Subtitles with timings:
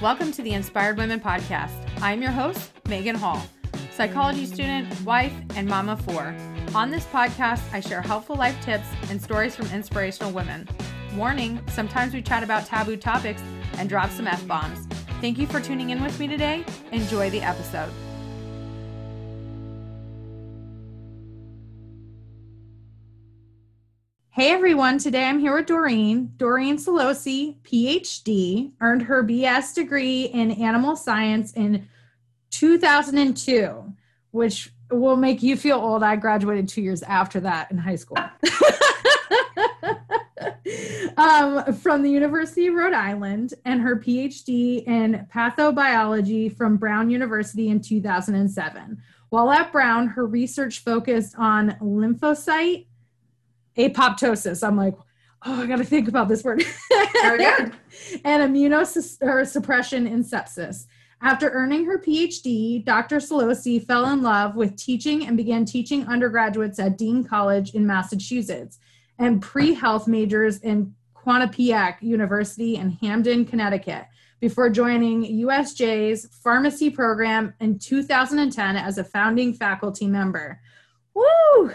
[0.00, 1.72] Welcome to the Inspired Women Podcast.
[2.00, 3.44] I'm your host, Megan Hall,
[3.90, 6.36] psychology student, wife, and mama four.
[6.72, 10.68] On this podcast, I share helpful life tips and stories from inspirational women.
[11.16, 13.42] Warning sometimes we chat about taboo topics
[13.72, 14.86] and drop some F bombs.
[15.20, 16.64] Thank you for tuning in with me today.
[16.92, 17.90] Enjoy the episode.
[24.38, 26.32] Hey everyone, today I'm here with Doreen.
[26.36, 31.88] Doreen Szollosi, PhD, earned her BS degree in animal science in
[32.50, 33.92] 2002,
[34.30, 36.04] which will make you feel old.
[36.04, 38.18] I graduated two years after that in high school.
[41.16, 47.70] um, from the University of Rhode Island, and her PhD in pathobiology from Brown University
[47.70, 49.02] in 2007.
[49.30, 52.86] While at Brown, her research focused on lymphocyte
[53.78, 54.66] apoptosis.
[54.66, 54.94] I'm like,
[55.46, 56.64] oh, I got to think about this word.
[58.24, 60.86] And immunosuppression in sepsis.
[61.20, 63.16] After earning her PhD, Dr.
[63.16, 68.78] Szollosi fell in love with teaching and began teaching undergraduates at Dean College in Massachusetts
[69.18, 74.04] and pre health majors in Quinnipiac University in Hamden, Connecticut,
[74.40, 80.60] before joining USJ's pharmacy program in 2010 as a founding faculty member.
[81.14, 81.72] Woo!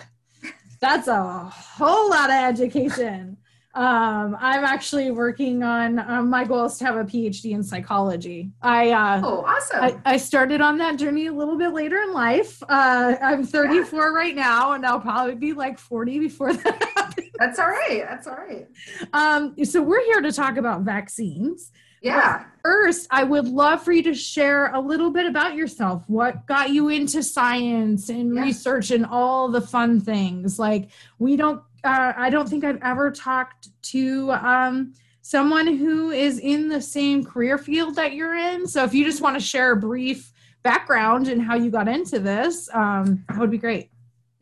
[0.84, 3.38] That's a whole lot of education.
[3.74, 8.52] Um, I'm actually working on um, my goal is to have a PhD in psychology.
[8.62, 9.82] I uh, oh, awesome.
[9.82, 12.62] I, I, started on that journey a little bit later in life.
[12.68, 14.08] Uh, I'm 34 yeah.
[14.10, 17.30] right now, and I'll probably be like 40 before that happens.
[17.40, 18.04] That's all right.
[18.06, 18.68] That's all right.
[19.14, 21.72] Um, so we're here to talk about vaccines.
[22.04, 22.40] Yeah.
[22.40, 26.04] But first, I would love for you to share a little bit about yourself.
[26.08, 28.42] What got you into science and yeah.
[28.42, 30.60] research and all the fun things?
[30.60, 36.40] Like, we don't, uh, I don't think I've ever talked to um, someone who is
[36.40, 38.68] in the same career field that you're in.
[38.68, 42.20] So, if you just want to share a brief background and how you got into
[42.20, 43.90] this, um, that would be great.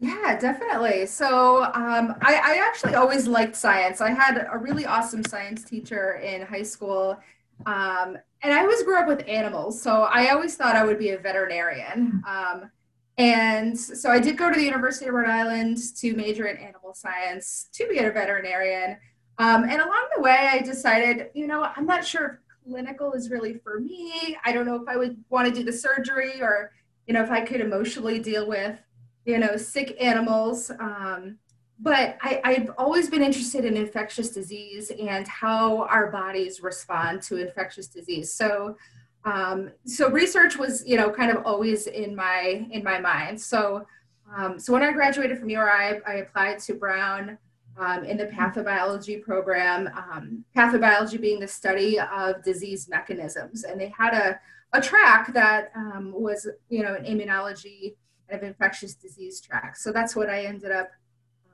[0.02, 1.06] Yeah, definitely.
[1.06, 4.02] So um, I, I, actually always liked science.
[4.02, 7.20] I had a really awesome science teacher in high school,
[7.66, 11.10] um, and I always grew up with animals, so I always thought I would be
[11.10, 12.24] a veterinarian.
[12.28, 12.72] Um,
[13.18, 16.94] and so I did go to the University of Rhode Island to major in animal
[16.94, 18.98] science to be a veterinarian.
[19.38, 23.30] Um, and along the way, I decided, you know, I'm not sure if clinical is
[23.30, 24.38] really for me.
[24.44, 26.72] I don't know if I would want to do the surgery or,
[27.06, 28.80] you know, if I could emotionally deal with,
[29.26, 30.72] you know, sick animals.
[30.80, 31.38] Um,
[31.82, 37.38] but I, have always been interested in infectious disease and how our bodies respond to
[37.38, 38.32] infectious disease.
[38.32, 38.78] So,
[39.26, 43.42] um, so research was, you know, kind of always in my in my mind.
[43.42, 43.88] So,
[44.36, 47.38] um, so when I graduated from URI, I applied to Brown
[47.78, 49.88] um, in the pathobiology program.
[49.88, 54.40] Um, pathobiology being the study of disease mechanisms, and they had a
[54.74, 57.96] a track that um, was, you know, an immunology
[58.30, 59.76] of infectious disease track.
[59.76, 60.92] So that's what I ended up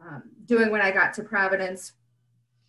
[0.06, 1.94] um, doing when I got to Providence.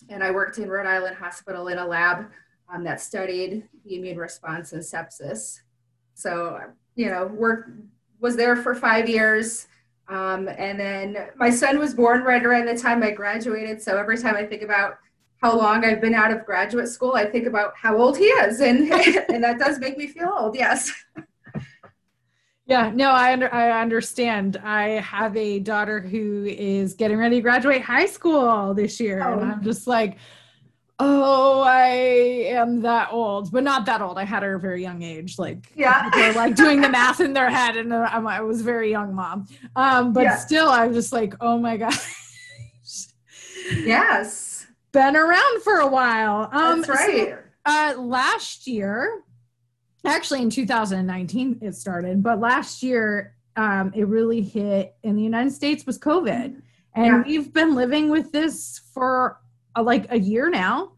[0.09, 2.27] And I worked in Rhode Island Hospital in a lab
[2.73, 5.61] um, that studied the immune response and sepsis.
[6.15, 6.59] So,
[6.95, 7.71] you know, worked,
[8.21, 9.69] was there for five years.
[10.09, 13.83] Um, and then my son was born right around the time I graduated.
[13.83, 14.99] So every time I think about
[15.41, 18.61] how long I've been out of graduate school, I think about how old he is.
[18.61, 18.91] And,
[19.29, 20.93] and that does make me feel old, yes.
[22.69, 24.59] Yeah, no, I under, I understand.
[24.63, 29.39] I have a daughter who is getting ready to graduate high school this year, oh.
[29.39, 30.19] and I'm just like,
[30.99, 31.87] oh, I
[32.51, 34.19] am that old, but not that old.
[34.19, 37.33] I had her a very young age, like yeah, they're like doing the math in
[37.33, 39.47] their head, and I'm, I was very young mom.
[39.75, 40.37] Um, but yeah.
[40.37, 41.95] still, I'm just like, oh my god.
[43.73, 46.51] yes, been around for a while.
[46.53, 47.29] Um, That's right.
[47.31, 49.23] So, uh, last year
[50.05, 55.53] actually in 2019 it started, but last year um, it really hit in the United
[55.53, 56.61] States was COVID.
[56.95, 57.23] And yeah.
[57.27, 59.41] we've been living with this for
[59.77, 60.93] uh, like a year now.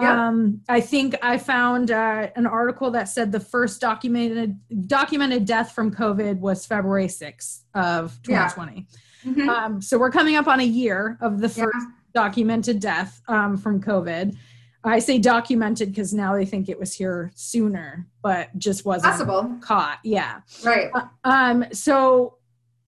[0.00, 0.28] Yeah.
[0.28, 5.72] Um, I think I found uh, an article that said the first documented documented death
[5.72, 8.86] from COVID was February 6th of 2020.
[9.22, 9.30] Yeah.
[9.30, 9.48] Mm-hmm.
[9.48, 13.82] Um, so we're coming up on a year of the first documented death um, from
[13.82, 14.36] COVID.
[14.82, 19.58] I say documented because now they think it was here sooner, but just wasn't possible
[19.60, 19.98] caught.
[20.04, 20.40] Yeah.
[20.64, 20.90] Right.
[20.94, 21.64] Uh, um.
[21.72, 22.38] So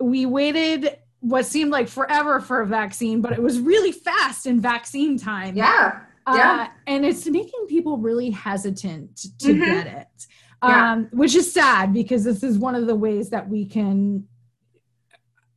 [0.00, 4.60] we waited what seemed like forever for a vaccine, but it was really fast in
[4.60, 5.56] vaccine time.
[5.56, 6.00] Yeah.
[6.26, 6.70] Uh, yeah.
[6.86, 9.60] And it's making people really hesitant to mm-hmm.
[9.60, 10.26] get it,
[10.62, 10.96] um, yeah.
[11.12, 14.26] which is sad because this is one of the ways that we can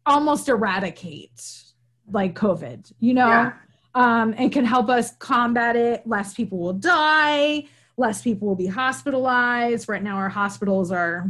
[0.06, 1.42] almost eradicate
[2.12, 3.28] like COVID, you know?
[3.28, 3.54] Yeah
[3.96, 6.06] um, and can help us combat it.
[6.06, 7.64] Less people will die.
[7.98, 9.88] less people will be hospitalized.
[9.88, 11.30] Right now, our hospitals are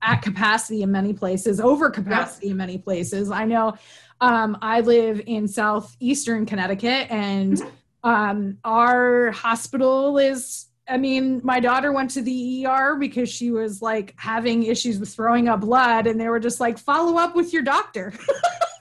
[0.00, 3.30] at capacity in many places, over capacity in many places.
[3.30, 3.74] I know
[4.20, 8.08] um, I live in southeastern Connecticut, and mm-hmm.
[8.08, 10.66] um, our hospital is.
[10.86, 15.08] I mean, my daughter went to the ER because she was like having issues with
[15.08, 18.12] throwing up blood, and they were just like, follow up with your doctor.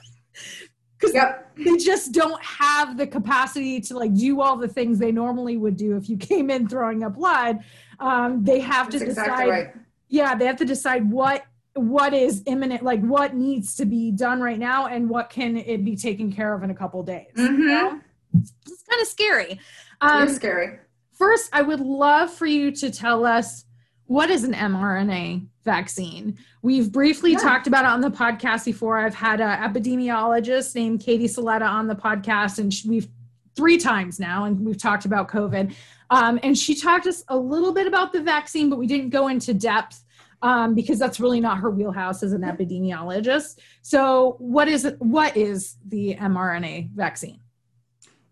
[1.04, 1.56] Because yep.
[1.56, 5.78] they just don't have the capacity to like do all the things they normally would
[5.78, 7.60] do if you came in throwing up blood.
[8.00, 9.24] Um, they have That's to decide.
[9.26, 9.74] Exactly right
[10.14, 14.40] yeah they have to decide what what is imminent like what needs to be done
[14.40, 17.62] right now and what can it be taken care of in a couple days mm-hmm.
[17.62, 18.00] you know?
[18.36, 19.60] it's kind of scary
[20.02, 20.78] um, it's scary
[21.18, 23.66] first i would love for you to tell us
[24.06, 27.40] what is an mrna vaccine we've briefly yeah.
[27.40, 31.88] talked about it on the podcast before i've had an epidemiologist named katie saletta on
[31.88, 33.08] the podcast and we've
[33.56, 35.74] three times now and we've talked about covid
[36.10, 39.28] um, and she talked us a little bit about the vaccine but we didn't go
[39.28, 40.04] into depth
[40.44, 43.60] um, because that's really not her wheelhouse as an epidemiologist.
[43.82, 47.40] So, what is what is the mRNA vaccine?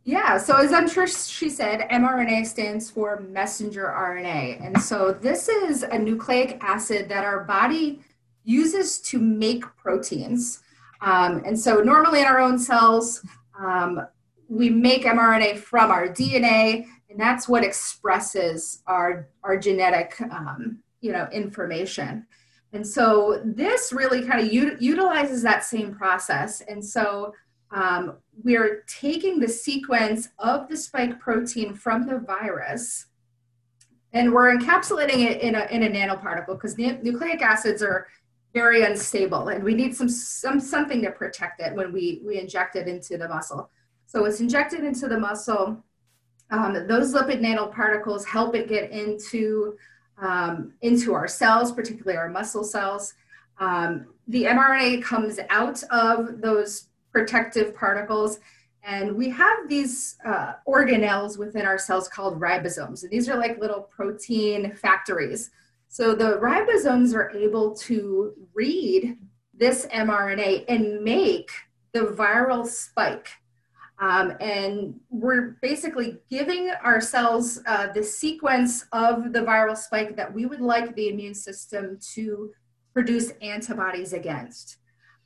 [0.04, 4.66] Yeah, so as I'm sure she said, mRNA stands for messenger RNA.
[4.66, 8.02] And so this is a nucleic acid that our body
[8.44, 10.64] uses to make proteins.
[11.02, 13.24] Um, and so normally in our own cells,
[13.60, 14.02] um,
[14.48, 21.12] we make mRNA from our DNA, and that's what expresses our, our genetic um, you
[21.12, 22.26] know information
[22.74, 27.34] and so this really kind of u- utilizes that same process and so
[27.72, 33.08] um, we're taking the sequence of the spike protein from the virus
[34.14, 38.08] and we're encapsulating it in a, in a nanoparticle because nucleic acids are
[38.54, 42.76] very unstable and we need some, some something to protect it when we, we inject
[42.76, 43.70] it into the muscle
[44.06, 45.82] so it's injected into the muscle
[46.52, 49.78] um, those lipid nanoparticles help it get into
[50.22, 53.14] um, into our cells, particularly our muscle cells.
[53.60, 58.40] Um, the mRNA comes out of those protective particles,
[58.84, 63.04] and we have these uh, organelles within our cells called ribosomes.
[63.04, 65.52] And these are like little protein factories.
[65.88, 69.18] So the ribosomes are able to read
[69.54, 71.52] this mRNA and make
[71.94, 73.28] the viral spike
[74.02, 80.48] um, and we're basically giving ourselves uh, the sequence of the viral spike that we
[80.48, 82.52] would like the immune system to
[82.94, 84.78] produce antibodies against.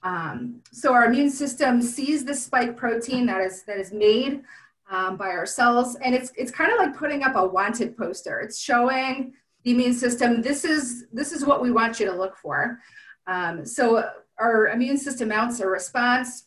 [0.06, 4.44] Um, so our immune system sees the spike protein that is that is made
[4.90, 8.40] um, by our cells, and it's it's kind of like putting up a wanted poster.
[8.40, 12.38] It's showing the immune system this is this is what we want you to look
[12.38, 12.80] for.
[13.26, 14.08] Um, so
[14.38, 16.46] our immune system mounts a response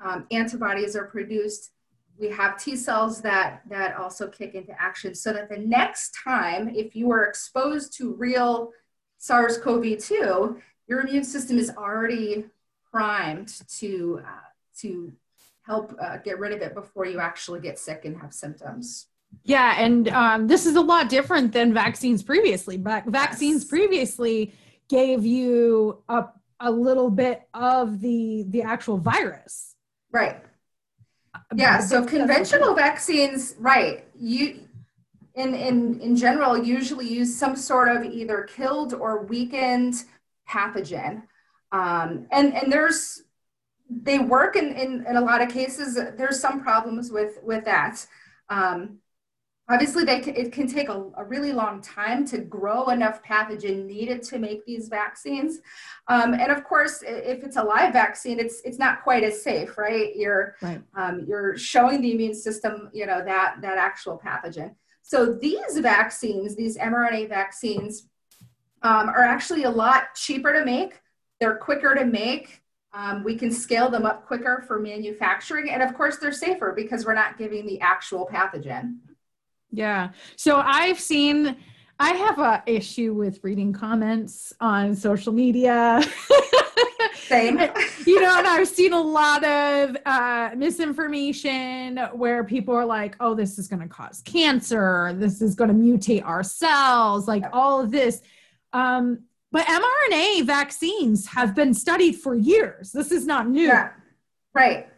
[0.00, 1.72] um, antibodies are produced.
[2.18, 6.68] We have T cells that, that also kick into action so that the next time,
[6.68, 8.70] if you are exposed to real
[9.18, 12.44] SARS CoV 2, your immune system is already
[12.98, 14.48] primed to, uh,
[14.80, 15.12] to
[15.62, 19.06] help uh, get rid of it before you actually get sick and have symptoms.
[19.44, 22.76] Yeah, and um, this is a lot different than vaccines previously.
[22.76, 23.70] But vaccines yes.
[23.70, 24.52] previously
[24.88, 26.24] gave you a,
[26.58, 29.76] a little bit of the the actual virus.
[30.10, 30.42] Right.
[31.54, 31.78] Yeah.
[31.80, 34.04] So conventional vaccines, right?
[34.18, 34.60] You
[35.34, 40.04] in in in general usually use some sort of either killed or weakened
[40.48, 41.22] pathogen,
[41.72, 43.22] um, and and there's
[43.90, 45.94] they work in, in in a lot of cases.
[46.16, 48.06] There's some problems with with that.
[48.48, 48.98] Um,
[49.70, 53.84] Obviously, they can, it can take a, a, really long time to grow enough pathogen
[53.84, 55.58] needed to make these vaccines.
[56.06, 59.76] Um, and of course, if it's a live vaccine, it's it's not quite as safe,
[59.76, 60.16] right?
[60.16, 60.80] You're right.
[60.94, 64.74] Um, you're showing the immune system, you know, that that actual pathogen.
[65.02, 68.08] So these vaccines, these mRNA vaccines,
[68.82, 70.98] um, are actually a lot cheaper to make.
[71.40, 72.62] They're quicker to make.
[72.92, 77.04] Um, we can scale them up quicker for manufacturing, and of course, they're safer because
[77.04, 78.96] we're not giving the actual pathogen.
[79.70, 80.10] Yeah.
[80.36, 81.56] So I've seen
[82.00, 86.00] I have a issue with reading comments on social media.
[87.14, 87.58] Same.
[88.06, 93.34] you know, and I've seen a lot of uh, misinformation where people are like, oh,
[93.34, 95.12] this is going to cause cancer.
[95.16, 98.22] This is going to mutate our cells, like all of this.
[98.72, 102.92] Um, but mRNA vaccines have been studied for years.
[102.92, 103.66] This is not new.
[103.66, 103.90] Yeah.
[104.54, 104.88] Right.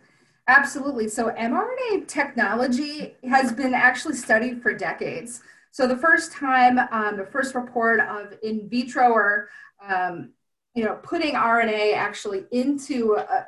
[0.49, 1.09] Absolutely.
[1.09, 5.42] So mRNA technology has been actually studied for decades.
[5.71, 9.49] So the first time, um, the first report of in vitro or
[9.87, 10.33] um,
[10.75, 13.47] you know putting RNA actually into a,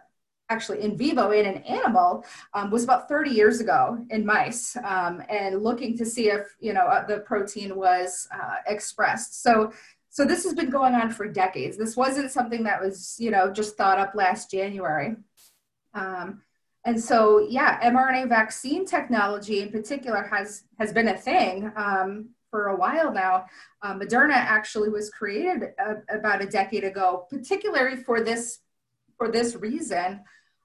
[0.48, 5.22] actually in vivo in an animal um, was about 30 years ago in mice um,
[5.30, 9.72] and looking to see if you know uh, the protein was uh, expressed so
[10.12, 11.78] so this has been going on for decades.
[11.78, 15.16] This wasn't something that was you know just thought up last january.
[15.94, 16.42] Um,
[16.84, 22.68] and so yeah mrna vaccine technology in particular has has been a thing um, for
[22.68, 23.46] a while now.
[23.82, 28.60] Uh, moderna actually was created a, uh, about a decade ago particularly for this
[29.16, 30.20] for this reason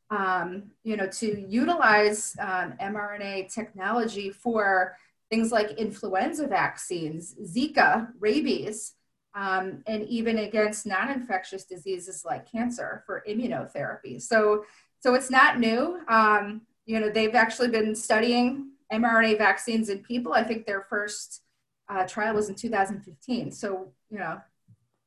[0.09, 4.95] um, you know, to utilize um, mRNA technology for
[5.29, 8.93] things like influenza vaccines, Zika, rabies,
[9.38, 14.20] um, and even against non-infectious diseases like cancer for immunotherapy.
[14.20, 14.65] So,
[15.00, 16.00] so it's not new.
[16.08, 20.34] Um, you know, they've actually been studying mRNA vaccines in people.
[20.34, 21.44] I think their first
[21.88, 23.51] uh, trial was in 2015.
[23.51, 24.41] So, you know,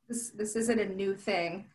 [0.08, 1.66] this this isn't a new thing.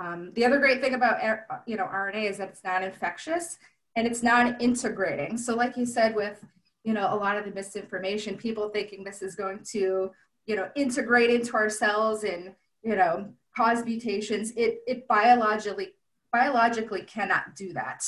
[0.00, 1.18] Um, the other great thing about
[1.66, 3.58] you know RNA is that it's non-infectious
[3.96, 5.38] and it's non-integrating.
[5.38, 6.44] So, like you said, with
[6.84, 10.12] you know a lot of the misinformation, people thinking this is going to
[10.46, 14.52] you know integrate into our cells and you know cause mutations.
[14.52, 15.94] It it biologically
[16.32, 18.04] biologically cannot do that.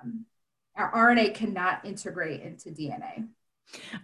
[0.00, 0.26] Um,
[0.76, 3.28] our RNA cannot integrate into DNA.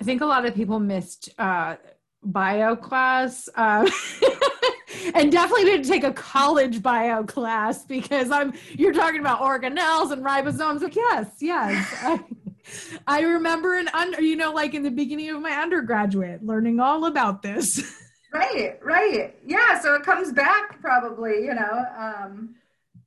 [0.01, 1.77] I think a lot of people missed uh,
[2.23, 3.49] bio class.
[3.55, 3.89] Uh,
[5.15, 10.25] and definitely didn't take a college bio class because I'm you're talking about organelles and
[10.25, 10.83] ribosomes.
[10.83, 11.95] Like, yes, yes.
[12.03, 12.21] I,
[13.07, 17.07] I remember an under, you know, like in the beginning of my undergraduate, learning all
[17.07, 17.97] about this.
[18.31, 19.37] Right, right.
[19.43, 19.81] Yeah.
[19.81, 22.55] So it comes back probably, you know, um,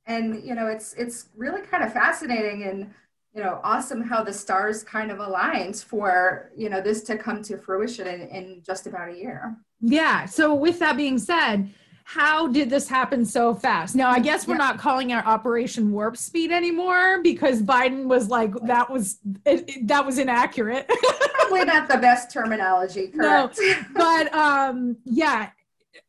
[0.06, 2.92] and you know, it's it's really kind of fascinating and
[3.34, 7.42] you know, awesome how the stars kind of aligned for you know this to come
[7.44, 9.56] to fruition in, in just about a year.
[9.80, 10.26] Yeah.
[10.26, 11.72] So with that being said,
[12.04, 13.94] how did this happen so fast?
[13.94, 14.58] Now, I guess we're yeah.
[14.58, 19.88] not calling it Operation Warp Speed anymore because Biden was like, that was it, it,
[19.88, 20.88] that was inaccurate.
[20.88, 23.08] Probably not the best terminology.
[23.08, 23.58] Correct.
[23.60, 25.50] No, but um, yeah,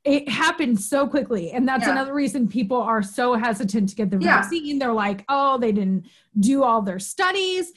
[0.04, 1.92] it happened so quickly, and that's yeah.
[1.92, 4.66] another reason people are so hesitant to get the vaccine.
[4.66, 4.86] Yeah.
[4.86, 6.08] They're like, oh, they didn't
[6.40, 7.72] do all their studies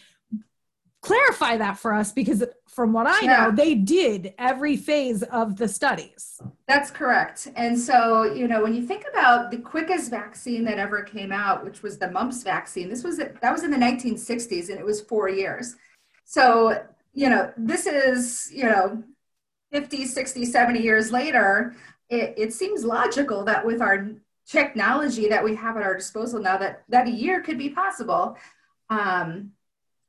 [1.06, 2.42] clarify that for us because
[2.76, 3.46] from what I yeah.
[3.46, 6.38] know, they did every phase of the studies.
[6.68, 7.48] That's correct.
[7.56, 11.64] And so, you know, when you think about the quickest vaccine that ever came out,
[11.64, 15.00] which was the mumps vaccine, this was that was in the 1960s and it was
[15.00, 15.74] 4 years.
[16.26, 19.02] So, you know, this is, you know,
[19.72, 21.74] 50, 60, 70 years later,
[22.10, 24.10] it, it seems logical that with our
[24.46, 28.36] technology that we have at our disposal now that that a year could be possible.
[28.90, 29.52] Um,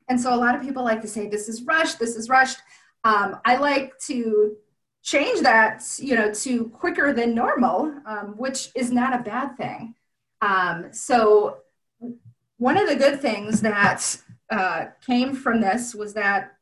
[0.07, 2.59] and so a lot of people like to say, this is rushed, this is rushed.
[3.03, 4.55] Um, I like to
[5.03, 9.95] change that, you know, to quicker than normal, um, which is not a bad thing.
[10.41, 11.59] Um, so
[12.57, 14.17] one of the good things that
[14.49, 16.57] uh, came from this was that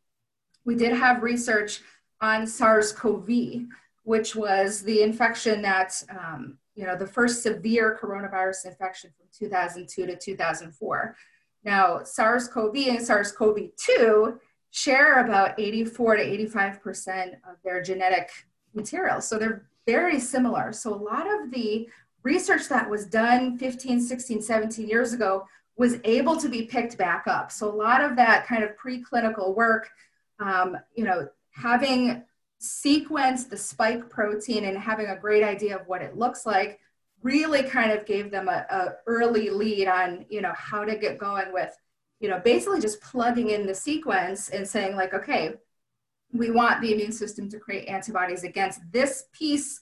[0.64, 1.82] we did have research
[2.22, 3.30] on SARS-CoV,
[4.04, 10.08] which was the infection that, um, you know, the first severe coronavirus infection from 2002
[10.08, 11.16] to 2004.
[11.66, 18.30] Now, SARS CoV and SARS CoV 2 share about 84 to 85% of their genetic
[18.74, 19.20] material.
[19.20, 20.72] So they're very similar.
[20.72, 21.90] So a lot of the
[22.24, 27.26] research that was done 15, 16, 17 years ago was able to be picked back
[27.28, 27.52] up.
[27.52, 29.90] So a lot of that kind of preclinical work,
[30.40, 32.24] um, you know, having
[32.62, 36.80] sequenced the spike protein and having a great idea of what it looks like
[37.26, 41.18] really kind of gave them a, a early lead on you know how to get
[41.18, 41.76] going with
[42.20, 45.56] you know basically just plugging in the sequence and saying like okay
[46.32, 49.82] we want the immune system to create antibodies against this piece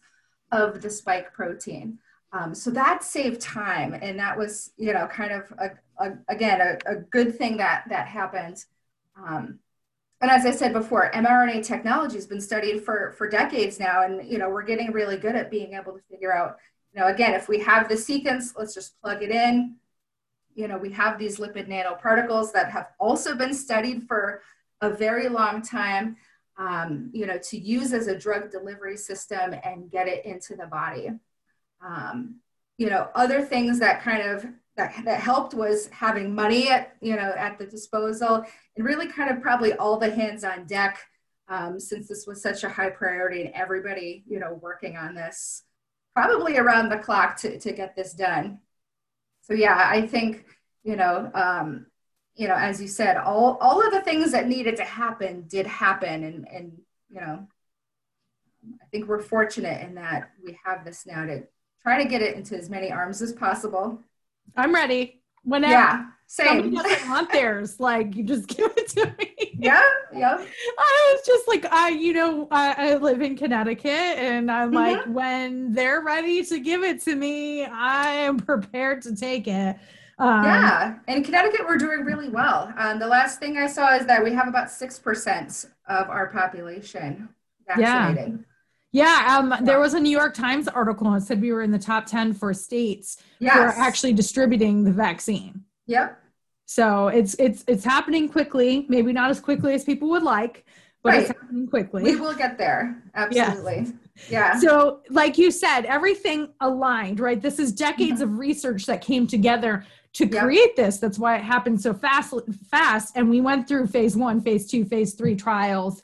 [0.52, 1.98] of the spike protein.
[2.32, 3.94] Um, so that saved time.
[3.94, 7.84] And that was you know kind of a, a again a, a, good thing that
[7.90, 8.64] that happened.
[9.16, 9.60] Um,
[10.22, 14.04] and as i said before mrna technology has been studied for for decades now.
[14.04, 16.58] And you know we're getting really good at being able to figure out
[16.94, 19.76] you know, again, if we have the sequence, let's just plug it in.
[20.56, 24.42] You know, we have these lipid nanoparticles that have also been studied for
[24.82, 26.18] a very long time,
[26.58, 30.68] um, you know, to use as a drug delivery system and get it into the
[30.68, 31.10] body.
[31.84, 32.36] Um,
[32.78, 34.46] you know, other things that kind of
[34.76, 38.44] that, that helped was having money at, you know, at the disposal
[38.76, 41.00] and really kind of probably all the hands on deck
[41.48, 45.64] um, since this was such a high priority and everybody, you know, working on this
[46.16, 48.60] probably around the clock to, to get this done.
[49.42, 50.46] So yeah, I think,
[50.84, 51.88] you know, um,
[52.36, 55.68] you know, as you said, all, all of the things that needed to happen did
[55.68, 56.24] happen.
[56.24, 57.48] And, and, you know,
[58.82, 61.44] I think we're fortunate in that we have this now to
[61.82, 64.00] try to get it into as many arms as possible.
[64.56, 65.22] I'm ready.
[65.44, 66.74] Whenever yeah, somebody same.
[66.74, 69.58] doesn't want theirs, like you just give it to me.
[69.60, 69.82] Yeah,
[70.14, 70.44] yeah.
[70.78, 74.76] I was just like, I, you know, I, I live in Connecticut, and I'm Mhm.
[74.76, 79.78] like, when they're ready to give it to me, I am prepared to take it.
[80.20, 82.74] Um, Yeah, in Connecticut, we're doing really well.
[82.78, 87.30] Um, the last thing I saw is that we have about 6% of our population
[87.78, 88.10] Yeah.
[88.10, 88.44] vaccinated.
[88.92, 91.80] Yeah, um, there was a New York Times article and said we were in the
[91.80, 95.64] top 10 for states who are actually distributing the vaccine.
[95.88, 96.20] Yep.
[96.66, 100.66] So it's it's it's happening quickly, maybe not as quickly as people would like,
[101.04, 102.04] but it's happening quickly.
[102.04, 103.04] We will get there.
[103.14, 103.94] Absolutely.
[104.30, 104.60] Yeah.
[104.60, 107.42] So, like you said, everything aligned, right?
[107.42, 110.44] This is decades of research that came together to Yep.
[110.44, 111.00] create this.
[111.00, 112.34] That's why it happened so fast,
[112.70, 113.18] fast.
[113.18, 116.04] And we went through phase one, phase two, phase three trials.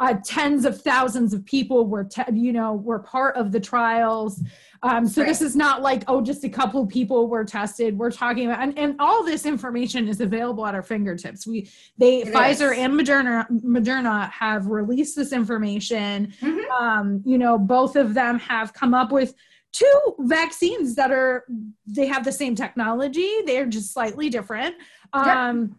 [0.00, 4.40] Uh, tens of thousands of people were, te- you know, were part of the trials.
[4.82, 7.98] Um, so this is not like oh, just a couple people were tested.
[7.98, 11.46] We're talking about, and, and all this information is available at our fingertips.
[11.46, 12.78] We, they, It Pfizer is.
[12.78, 16.70] and Moderna, Moderna have released this information Mhm.
[16.80, 19.34] um, you know, both of them have come up with
[19.72, 21.44] two vaccines that are
[21.86, 23.28] they have the same technology.
[23.46, 24.76] They're just slightly different,
[25.12, 25.76] um,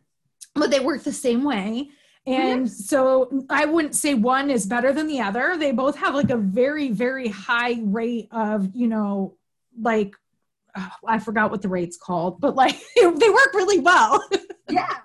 [0.56, 1.89] but they work the same way.
[2.29, 5.57] And so I wouldn't say one is better than the other.
[5.57, 9.36] They both have like a very, very high rate of, you know,
[9.79, 10.13] like
[10.75, 14.24] uh, I forgot what the rate's called, but like they work really well.
[14.71, 15.00] Yeah.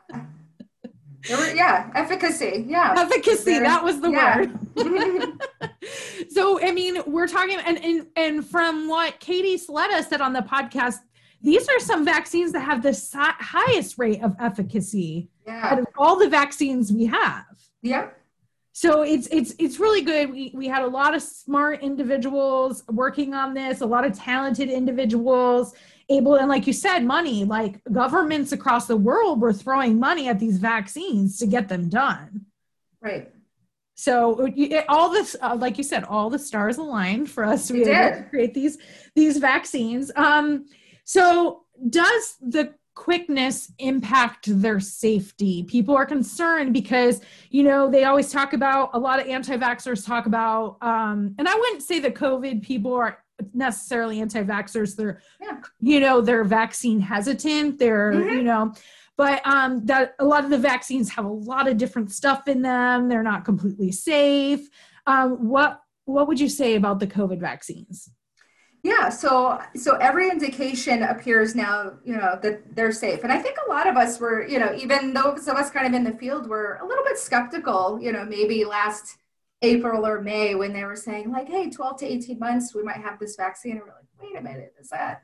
[1.30, 1.90] Were- yeah.
[1.94, 2.66] Efficacy.
[2.68, 2.92] Yeah.
[2.98, 4.44] Efficacy, that was the yeah.
[4.76, 5.40] word.
[6.30, 10.40] so I mean, we're talking and and and from what Katie Sletta said on the
[10.40, 10.96] podcast,
[11.40, 16.16] these are some vaccines that have the si- highest rate of efficacy out of all
[16.18, 17.44] the vaccines we have.
[17.82, 18.10] Yeah.
[18.72, 20.30] So it's it's it's really good.
[20.30, 24.68] We we had a lot of smart individuals working on this, a lot of talented
[24.68, 25.74] individuals
[26.10, 30.38] able and like you said money like governments across the world were throwing money at
[30.38, 32.44] these vaccines to get them done
[33.00, 33.32] Right.
[33.94, 37.72] so it, all this uh, like you said all the stars aligned for us to
[37.72, 38.76] be able to create these
[39.14, 40.66] these vaccines um
[41.04, 45.64] so does the quickness impact their safety.
[45.64, 50.26] People are concerned because you know they always talk about a lot of anti-vaxxers talk
[50.26, 53.18] about um and i wouldn't say the covid people are
[53.52, 54.94] necessarily anti-vaxxers.
[54.94, 55.58] They're Yeah.
[55.80, 57.78] you know they're vaccine hesitant.
[57.80, 58.36] They're Mhm.
[58.36, 58.72] you know
[59.16, 62.62] but um that a lot of the vaccines have a lot of different stuff in
[62.62, 63.08] them.
[63.08, 64.68] They're not completely safe.
[65.06, 68.08] Um what what would you say about the covid vaccines
[68.84, 73.24] Yeah, so so every indication appears now, you know, that they're safe.
[73.24, 75.86] And I think a lot of us were, you know, even those of us kind
[75.86, 79.16] of in the field were a little bit skeptical, you know, maybe last
[79.62, 82.98] April or May when they were saying like, hey, 12 to 18 months, we might
[82.98, 83.72] have this vaccine.
[83.72, 85.22] And we're like, wait a minute, is that,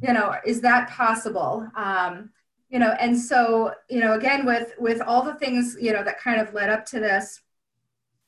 [0.00, 1.66] you know, is that possible?
[1.74, 2.30] Um,
[2.68, 6.20] you know, and so, you know, again, with with all the things, you know, that
[6.20, 7.40] kind of led up to this,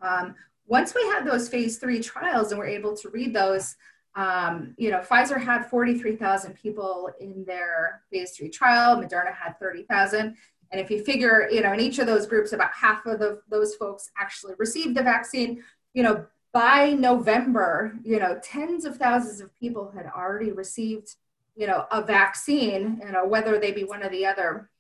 [0.01, 0.35] um,
[0.67, 3.77] once we had those phase three trials and we're able to read those,
[4.15, 8.97] um, you know, Pfizer had 43,000 people in their phase three trial.
[8.97, 10.37] Moderna had 30,000.
[10.71, 13.41] And if you figure, you know, in each of those groups, about half of the,
[13.49, 15.63] those folks actually received the vaccine,
[15.95, 21.17] you know, by November, you know, tens of thousands of people had already received,
[21.57, 24.71] you know, a vaccine, you know, whether they be one or the other,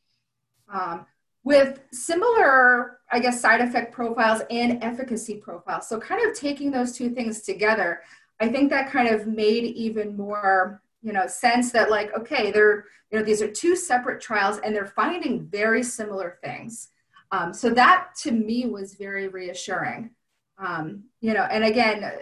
[0.73, 1.07] um,
[1.45, 5.89] with similar, I guess, side effect profiles and efficacy profiles.
[5.89, 8.03] So kind of taking those two things together,
[8.43, 12.87] I think that kind of made even more, you know, sense that like, okay, they're,
[13.11, 16.89] you know, these are two separate trials and they're finding very similar things.
[17.31, 20.11] Um, so that to me was very reassuring.
[20.59, 22.13] Um, you know, and again,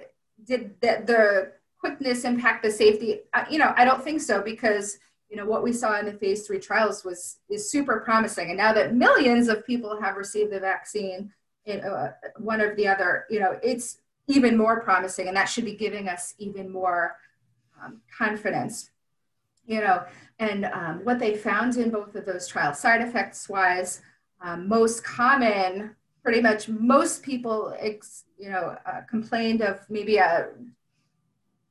[0.44, 3.20] did the, the quickness impact the safety?
[3.32, 4.98] Uh, you know, I don't think so because
[5.30, 8.48] you know what we saw in the phase three trials was is super promising.
[8.48, 11.32] And now that millions of people have received the vaccine,
[11.66, 13.98] in uh, one or the other, you know, it's
[14.30, 17.16] even more promising, and that should be giving us even more
[17.82, 18.90] um, confidence.
[19.66, 20.04] You know,
[20.38, 24.02] and um, what they found in both of those trials, side effects wise,
[24.40, 30.48] um, most common, pretty much most people, ex, you know, uh, complained of maybe a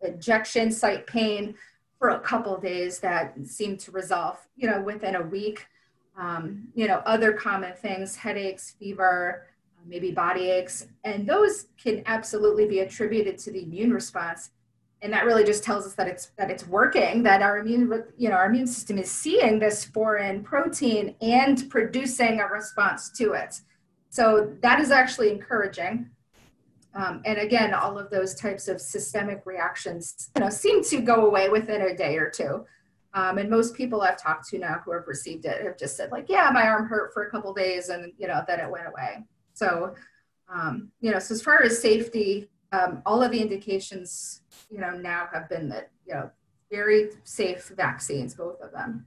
[0.02, 1.56] injection site pain
[1.98, 5.67] for a couple days that seemed to resolve, you know, within a week.
[6.17, 9.48] Um, you know, other common things, headaches, fever,
[9.89, 14.52] maybe body aches, and those can absolutely be attributed to the immune response.
[15.02, 18.30] And that really just tells us that it's that it's working, that our immune, you
[18.30, 23.62] know, our immune system is seeing this foreign protein and producing a response to it.
[24.10, 26.10] So that is actually encouraging.
[26.95, 31.28] Um, and again, all of those types of systemic reactions, you know, seem to go
[31.28, 32.65] away within a day or two.
[33.13, 36.12] Um, and most people I've talked to now who have received it have just said,
[36.12, 38.88] like, yeah, my arm hurt for a couple days and, you know, then it went
[38.88, 39.23] away.
[39.60, 39.93] So,
[40.54, 44.91] um, you know, so as far as safety, um, all of the indications, you know,
[44.91, 46.32] now have been that, you know,
[46.72, 49.06] very safe vaccines, both of them.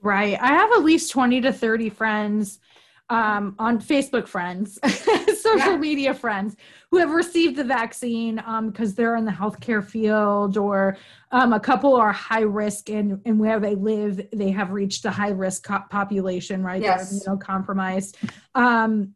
[0.00, 0.38] Right.
[0.40, 2.60] I have at least 20 to 30 friends
[3.08, 5.76] um, on Facebook friends, social yeah.
[5.76, 6.54] media friends
[6.92, 10.96] who have received the vaccine because um, they're in the healthcare field or
[11.32, 15.10] um, a couple are high risk and, and where they live, they have reached the
[15.10, 16.80] high risk co- population, right?
[16.80, 17.10] Yes.
[17.10, 18.16] They're, you know, compromised.
[18.54, 19.14] Um,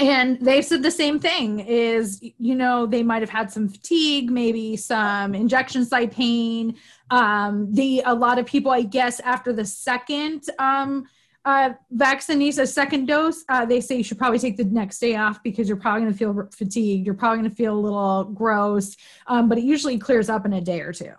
[0.00, 4.30] and they said the same thing is you know they might have had some fatigue
[4.30, 6.74] maybe some injection site pain
[7.10, 11.04] um the a lot of people i guess after the second um
[11.44, 15.42] uh, a second dose, uh, they say you should probably take the next day off
[15.42, 17.06] because you're probably going to feel fatigued.
[17.06, 18.94] You're probably going to feel a little gross,
[19.26, 21.12] um, but it usually clears up in a day or two.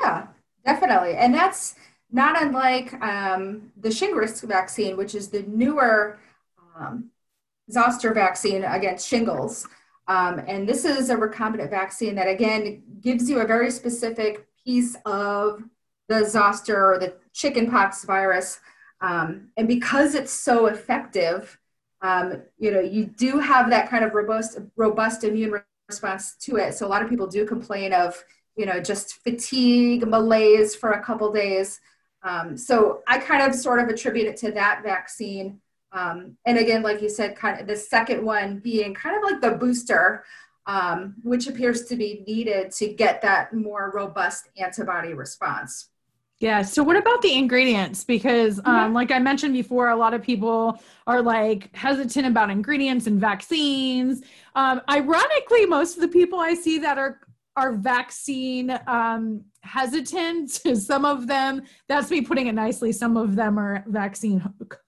[0.00, 0.28] Yeah,
[0.64, 1.14] definitely.
[1.14, 1.74] And that's
[2.10, 6.20] not unlike um, the Shingrix vaccine, which is the newer
[6.78, 7.10] um,
[7.70, 9.66] zoster vaccine against shingles.
[10.06, 14.96] Um, and this is a recombinant vaccine that, again, gives you a very specific piece
[15.04, 15.62] of
[16.08, 18.60] the zoster or the chickenpox virus
[19.00, 21.58] um, and because it's so effective,
[22.02, 26.74] um, you know, you do have that kind of robust, robust immune response to it.
[26.74, 28.22] So a lot of people do complain of,
[28.56, 31.80] you know, just fatigue, malaise for a couple days.
[32.22, 35.60] Um, so I kind of sort of attribute it to that vaccine.
[35.92, 39.40] Um, and again, like you said, kind of the second one being kind of like
[39.40, 40.24] the booster,
[40.66, 45.88] um, which appears to be needed to get that more robust antibody response.
[46.40, 46.62] Yeah.
[46.62, 48.04] So, what about the ingredients?
[48.04, 48.92] Because, um, mm-hmm.
[48.94, 54.22] like I mentioned before, a lot of people are like hesitant about ingredients and vaccines.
[54.54, 57.18] Um, ironically, most of the people I see that are
[57.58, 60.50] are vaccine um, hesitant.
[60.76, 62.92] Some of them, that's me putting it nicely.
[62.92, 64.42] Some of them are vaccine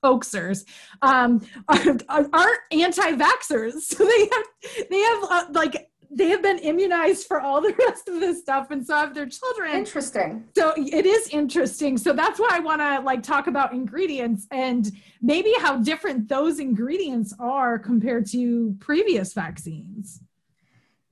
[0.04, 0.64] hoaxers,
[1.02, 3.72] um, are, are anti-vaxxers.
[3.90, 8.09] So they have they have uh, like they have been immunized for all the rest
[8.09, 12.38] of this stuff and so have their children interesting so it is interesting so that's
[12.40, 14.90] why i want to like talk about ingredients and
[15.22, 20.20] maybe how different those ingredients are compared to previous vaccines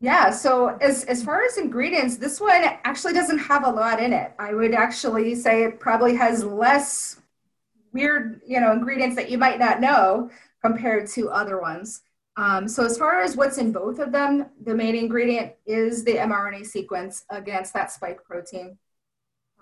[0.00, 4.12] yeah so as, as far as ingredients this one actually doesn't have a lot in
[4.12, 7.20] it i would actually say it probably has less
[7.92, 10.30] weird you know ingredients that you might not know
[10.62, 12.02] compared to other ones
[12.38, 16.14] um, so as far as what's in both of them, the main ingredient is the
[16.14, 18.78] mRNA sequence against that spike protein.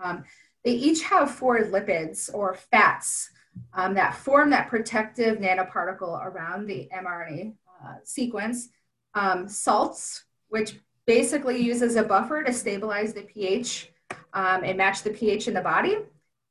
[0.03, 0.25] Um,
[0.63, 3.31] they each have four lipids or fats
[3.73, 8.69] um, that form that protective nanoparticle around the mRNA uh, sequence.
[9.15, 13.93] Um, salts, which basically uses a buffer to stabilize the pH
[14.33, 15.99] um, and match the pH in the body.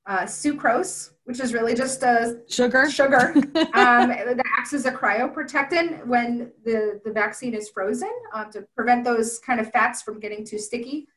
[0.08, 2.88] Uh, sucrose, which is really just a sugar.
[2.92, 3.34] Sugar
[3.74, 9.04] um, that acts as a cryoprotectant when the, the vaccine is frozen um, to prevent
[9.04, 11.08] those kind of fats from getting too sticky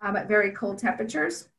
[0.00, 1.50] um, at very cold temperatures.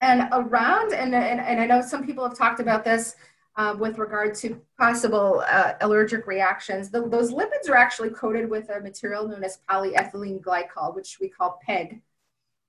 [0.00, 3.14] And around, and, and, and I know some people have talked about this
[3.58, 6.90] um, with regard to possible uh, allergic reactions.
[6.90, 11.28] The, those lipids are actually coated with a material known as polyethylene glycol, which we
[11.28, 12.00] call PEG.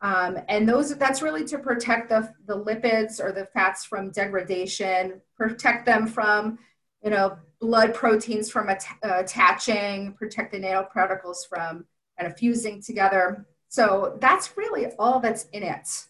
[0.02, 5.22] Um, and those that's really to protect the, the lipids or the fats from degradation,
[5.38, 6.58] protect them from,
[7.04, 11.86] you know, blood proteins from uh, attaching, protect the nanoparticles from
[12.18, 13.46] kind of fusing together.
[13.68, 16.06] So that's really all that's in it.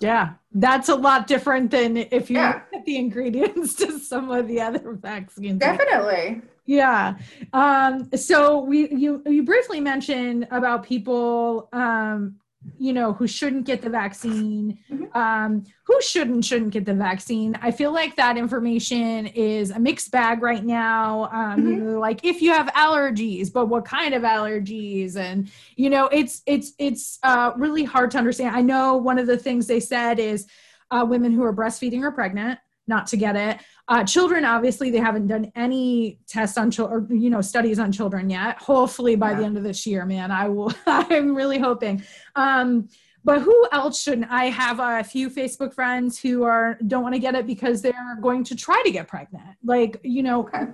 [0.00, 2.54] Yeah, that's a lot different than if you yeah.
[2.54, 5.60] look at the ingredients to some of the other vaccines.
[5.60, 6.42] Definitely.
[6.66, 7.16] Yeah.
[7.52, 12.36] Um, so we you you briefly mentioned about people um,
[12.78, 15.16] you know who shouldn't get the vaccine mm-hmm.
[15.16, 17.58] um, who shouldn't shouldn't get the vaccine.
[17.62, 21.30] I feel like that information is a mixed bag right now.
[21.32, 21.88] Um, mm-hmm.
[21.96, 25.16] like if you have allergies but what kind of allergies?
[25.16, 28.54] And you know it's it's it's uh, really hard to understand.
[28.54, 30.46] I know one of the things they said is
[30.90, 32.58] uh, women who are breastfeeding or pregnant
[32.90, 33.58] not to get it.
[33.88, 37.90] Uh, children, obviously, they haven't done any tests on children, or you know, studies on
[37.90, 38.58] children yet.
[38.58, 39.38] Hopefully, by yeah.
[39.38, 40.74] the end of this year, man, I will.
[40.86, 42.02] I'm really hoping.
[42.36, 42.88] Um,
[43.24, 44.30] but who else shouldn't?
[44.30, 48.18] I have a few Facebook friends who are don't want to get it because they're
[48.20, 49.56] going to try to get pregnant.
[49.64, 50.66] Like, you know, okay.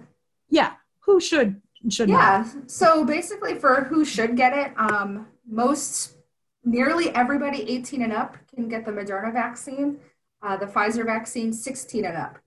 [0.48, 2.08] yeah, who should should?
[2.08, 2.44] Yeah.
[2.54, 2.70] Not?
[2.70, 6.16] So basically, for who should get it, um, most
[6.64, 9.98] nearly everybody 18 and up can get the Moderna vaccine
[10.42, 12.38] uh, the Pfizer vaccine 16 and up.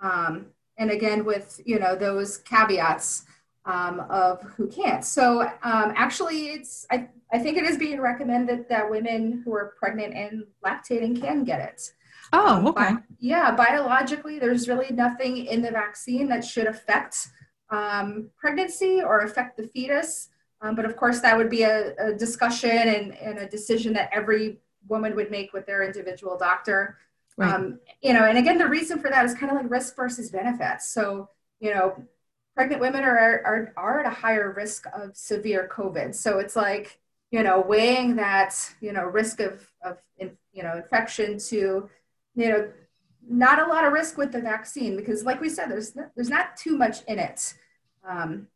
[0.00, 0.46] Um,
[0.78, 3.24] and again, with you know those caveats
[3.64, 5.04] um, of who can't.
[5.04, 9.74] So um, actually, it's I, I think it is being recommended that women who are
[9.78, 11.90] pregnant and lactating can get it.
[12.32, 12.94] Oh, um, okay.
[12.94, 17.28] Bi- yeah, biologically, there's really nothing in the vaccine that should affect
[17.70, 20.28] um, pregnancy or affect the fetus.
[20.60, 24.08] Um, but of course, that would be a, a discussion and, and, a decision that
[24.12, 26.96] every woman would make with their individual doctor.
[27.36, 27.52] Right.
[27.52, 30.30] Um, you know, and again, the reason for that is kind of like risk versus
[30.30, 30.88] benefits.
[30.88, 31.28] So,
[31.60, 32.02] you know,
[32.54, 36.14] pregnant women are, are, are at a higher risk of severe COVID.
[36.14, 36.98] So it's like,
[37.30, 41.88] you know, weighing that, you know, risk of, of you know, infection to,
[42.34, 42.72] you know,
[43.28, 46.56] not a lot of risk with the vaccine because like we said, there's, there's not
[46.56, 47.54] too much in it.
[48.08, 48.46] Um,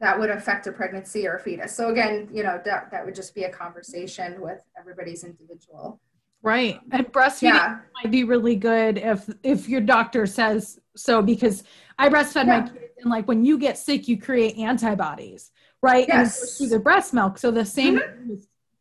[0.00, 1.74] that would affect a pregnancy or a fetus.
[1.74, 6.00] So again, you know, that, that would just be a conversation with everybody's individual.
[6.42, 6.80] Right.
[6.92, 7.78] And breastfeeding yeah.
[7.94, 11.64] might be really good if if your doctor says so because
[11.98, 12.60] I breastfed yeah.
[12.60, 15.50] my kids and like when you get sick you create antibodies,
[15.82, 16.06] right?
[16.06, 16.56] Yes.
[16.58, 17.38] through the breast milk.
[17.38, 18.34] So the same mm-hmm.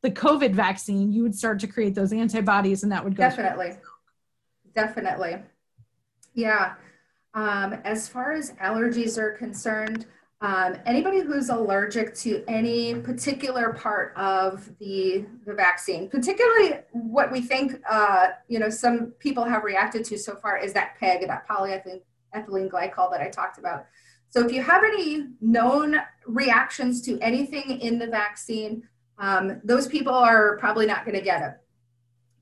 [0.03, 3.77] the COVID vaccine, you would start to create those antibodies and that would go Definitely.
[4.75, 5.37] Definitely.
[6.35, 6.75] Yeah.
[7.33, 10.05] Um, as far as allergies are concerned,
[10.39, 17.41] um, anybody who's allergic to any particular part of the, the vaccine, particularly what we
[17.41, 21.47] think, uh, you know, some people have reacted to so far is that PEG, that
[21.47, 22.01] polyethylene
[22.69, 23.87] glycol that I talked about.
[24.29, 25.97] So if you have any known
[26.27, 28.83] reactions to anything in the vaccine,
[29.17, 31.53] um, those people are probably not going to get it.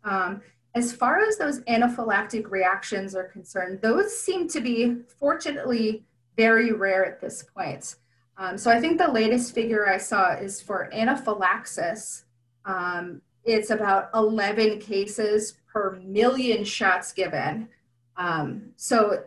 [0.03, 0.41] Um,
[0.73, 6.03] as far as those anaphylactic reactions are concerned, those seem to be fortunately
[6.35, 7.95] very rare at this point.
[8.37, 12.25] Um, so I think the latest figure I saw is for anaphylaxis.
[12.65, 17.69] Um, it's about 11 cases per million shots given.
[18.17, 19.23] Um, so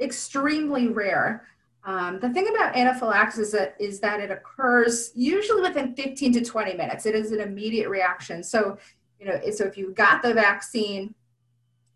[0.00, 1.46] extremely rare.
[1.84, 6.44] Um, the thing about anaphylaxis is that, is that it occurs usually within 15 to
[6.44, 7.06] 20 minutes.
[7.06, 8.42] It is an immediate reaction.
[8.42, 8.78] So,
[9.18, 11.14] you know, so if you got the vaccine,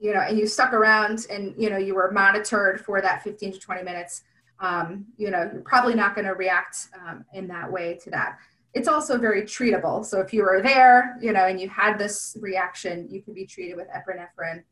[0.01, 3.53] you know, and you stuck around and, you know, you were monitored for that 15
[3.53, 4.23] to 20 minutes,
[4.61, 8.39] um, you know, you're probably not going to react um, in that way to that.
[8.73, 10.05] It's also very treatable.
[10.05, 13.47] So if you were there, you know, and you had this reaction, you could be
[13.47, 14.63] treated with epinephrine,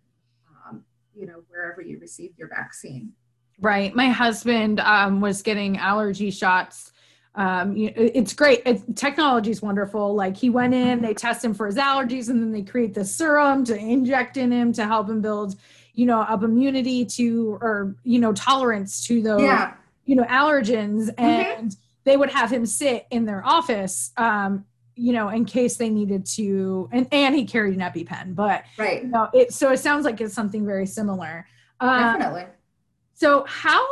[0.67, 3.13] um, you know, wherever you received your vaccine.
[3.61, 3.95] Right.
[3.95, 6.93] My husband um, was getting allergy shots.
[7.35, 8.67] Um, it's great.
[8.97, 10.15] Technology is wonderful.
[10.15, 13.05] Like he went in, they test him for his allergies, and then they create the
[13.05, 15.57] serum to inject in him to help him build
[15.95, 19.75] you know, up immunity to or you know, tolerance to those yeah.
[20.05, 21.25] you know, allergens mm-hmm.
[21.25, 21.81] and mm-hmm.
[22.05, 26.27] they would have him sit in their office um, you know, in case they needed
[26.27, 29.03] to and and he carried an EpiPen, but right.
[29.03, 31.47] You know, it so it sounds like it's something very similar.
[31.81, 32.47] Um, Definitely.
[33.15, 33.87] So, how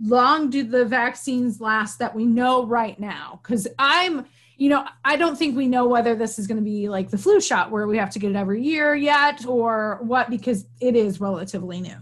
[0.00, 3.40] long do the vaccines last that we know right now?
[3.42, 4.24] Because I'm
[4.60, 7.16] you know, I don't think we know whether this is going to be like the
[7.16, 10.94] flu shot where we have to get it every year yet or what, because it
[10.94, 11.96] is relatively new.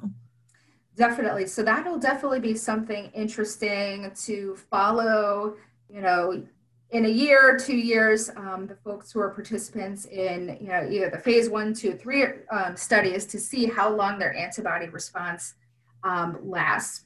[0.97, 1.47] Definitely.
[1.47, 5.55] So that'll definitely be something interesting to follow,
[5.89, 6.45] you know,
[6.91, 10.89] in a year or two years, um, the folks who are participants in, you know,
[10.91, 15.55] either the phase one, two, three um, studies to see how long their antibody response
[16.03, 17.05] um, lasts.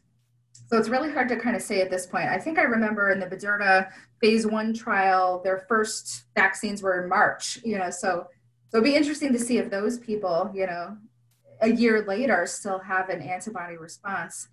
[0.71, 2.29] So it's really hard to kind of say at this point.
[2.29, 3.91] I think I remember in the Moderna
[4.23, 8.27] phase one trial, their first vaccines were in March, you know, so
[8.71, 10.97] so it'd be interesting to see if those people, you know,
[11.61, 14.49] a year later still have an antibody response.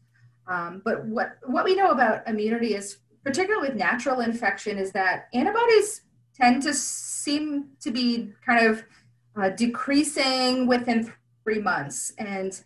[0.45, 5.29] Um, but what what we know about immunity is particularly with natural infection is that
[5.33, 6.01] antibodies
[6.35, 8.83] tend to seem to be kind of
[9.37, 12.61] uh, decreasing within three months and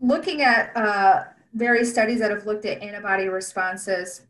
[0.00, 4.22] looking at uh, various studies that have looked at antibody responses,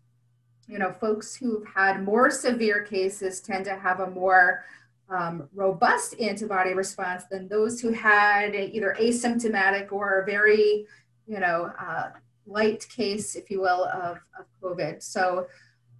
[0.70, 4.64] you know, folks who've had more severe cases tend to have a more
[5.08, 10.86] um, robust antibody response than those who had either asymptomatic or a very,
[11.26, 12.10] you know, uh,
[12.46, 15.02] light case, if you will, of, of COVID.
[15.02, 15.48] So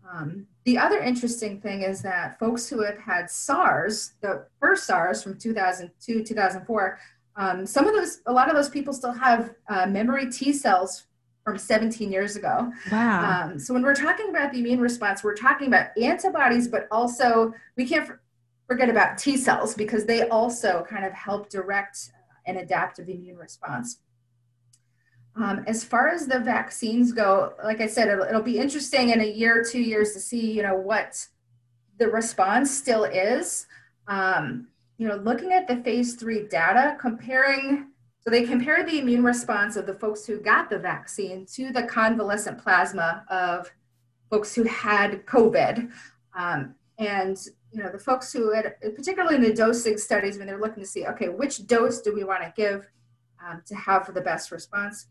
[0.09, 5.23] um, the other interesting thing is that folks who have had SARS, the first SARS
[5.23, 6.99] from 2002, 2004,
[7.37, 11.07] um, some of those, a lot of those people still have uh, memory T cells
[11.45, 12.73] from 17 years ago.
[12.93, 13.49] Wow.
[13.51, 17.55] Um, so when we're talking about the immune response, we're talking about antibodies, but also
[17.77, 18.11] we can't
[18.67, 22.11] forget about T cells because they also kind of help direct
[22.47, 23.99] an adaptive immune response.
[25.37, 29.21] Um, as far as the vaccines go, like I said, it'll, it'll be interesting in
[29.21, 31.27] a year or two years to see, you know, what
[31.99, 33.67] the response still is.
[34.09, 37.90] Um, you know, looking at the phase three data, comparing
[38.23, 41.85] so they compared the immune response of the folks who got the vaccine to the
[41.85, 43.71] convalescent plasma of
[44.29, 45.91] folks who had COVID.
[46.35, 47.39] Um, and
[47.73, 50.89] you know, the folks who had, particularly in the dosing studies, when they're looking to
[50.89, 52.89] see, okay, which dose do we want to give
[53.47, 55.07] um, to have the best response.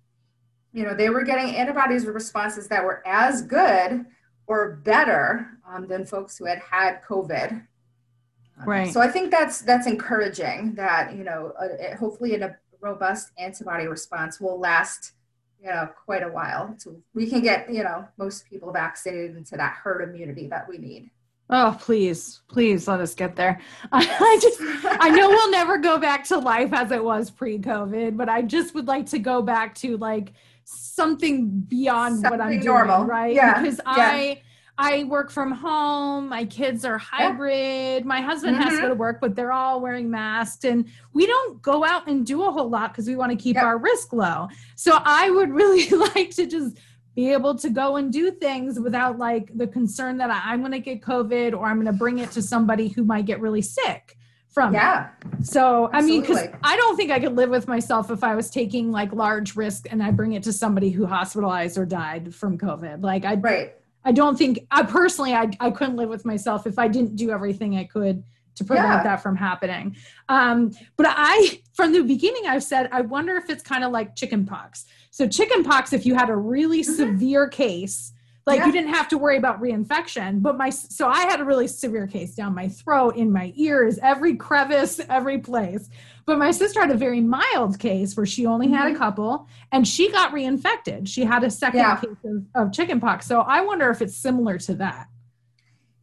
[0.72, 4.06] You know, they were getting antibodies responses that were as good
[4.46, 7.52] or better um, than folks who had had COVID.
[7.52, 8.94] Um, right.
[8.94, 13.88] So I think that's that's encouraging that you know uh, hopefully in a robust antibody
[13.88, 15.14] response will last
[15.62, 16.74] you know quite a while.
[16.78, 20.78] So we can get you know most people vaccinated into that herd immunity that we
[20.78, 21.10] need.
[21.52, 23.60] Oh, please, please let us get there.
[23.92, 28.18] I just, I know we'll never go back to life as it was pre COVID,
[28.18, 30.34] but I just would like to go back to like
[30.66, 32.98] something beyond something what I'm normal.
[32.98, 33.34] doing, right?
[33.34, 33.60] Yeah.
[33.60, 33.84] Because yeah.
[33.88, 34.42] I,
[34.82, 36.30] I work from home.
[36.30, 38.04] My kids are hybrid.
[38.04, 38.08] Yeah.
[38.08, 38.64] My husband mm-hmm.
[38.64, 38.92] has to go mm-hmm.
[38.92, 40.64] to work, but they're all wearing masks.
[40.64, 43.56] And we don't go out and do a whole lot because we want to keep
[43.56, 43.66] yep.
[43.66, 44.48] our risk low.
[44.76, 46.78] So I would really like to just
[47.14, 50.80] be able to go and do things without like the concern that I'm going to
[50.80, 54.16] get COVID or I'm going to bring it to somebody who might get really sick
[54.50, 55.46] from yeah it.
[55.46, 55.98] so absolutely.
[55.98, 58.92] i mean because i don't think i could live with myself if i was taking
[58.92, 63.04] like large risk and i bring it to somebody who hospitalized or died from covid
[63.04, 63.76] like i right
[64.10, 67.30] I don't think I personally I, I couldn't live with myself if I didn't do
[67.30, 68.24] everything I could
[68.56, 69.04] to prevent yeah.
[69.04, 69.96] that from happening.
[70.30, 74.16] Um, but I, from the beginning, I've said I wonder if it's kind of like
[74.16, 74.86] chickenpox.
[75.12, 76.92] So chickenpox, if you had a really mm-hmm.
[76.92, 78.12] severe case,
[78.46, 78.66] like yeah.
[78.66, 80.42] you didn't have to worry about reinfection.
[80.42, 84.00] But my so I had a really severe case down my throat, in my ears,
[84.02, 85.90] every crevice, every place.
[86.26, 89.00] But my sister had a very mild case where she only had a mm-hmm.
[89.00, 91.08] couple and she got reinfected.
[91.08, 91.96] She had a second yeah.
[91.96, 93.26] case of, of chickenpox.
[93.26, 95.08] So I wonder if it's similar to that.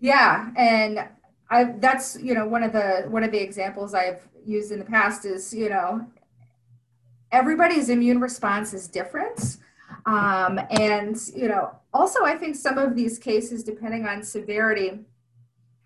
[0.01, 0.51] Yeah.
[0.57, 1.09] And
[1.49, 4.85] I that's you know one of the one of the examples I've used in the
[4.85, 6.07] past is you know
[7.33, 9.59] everybody's immune response is different.
[10.05, 15.01] Um, and you know also I think some of these cases, depending on severity,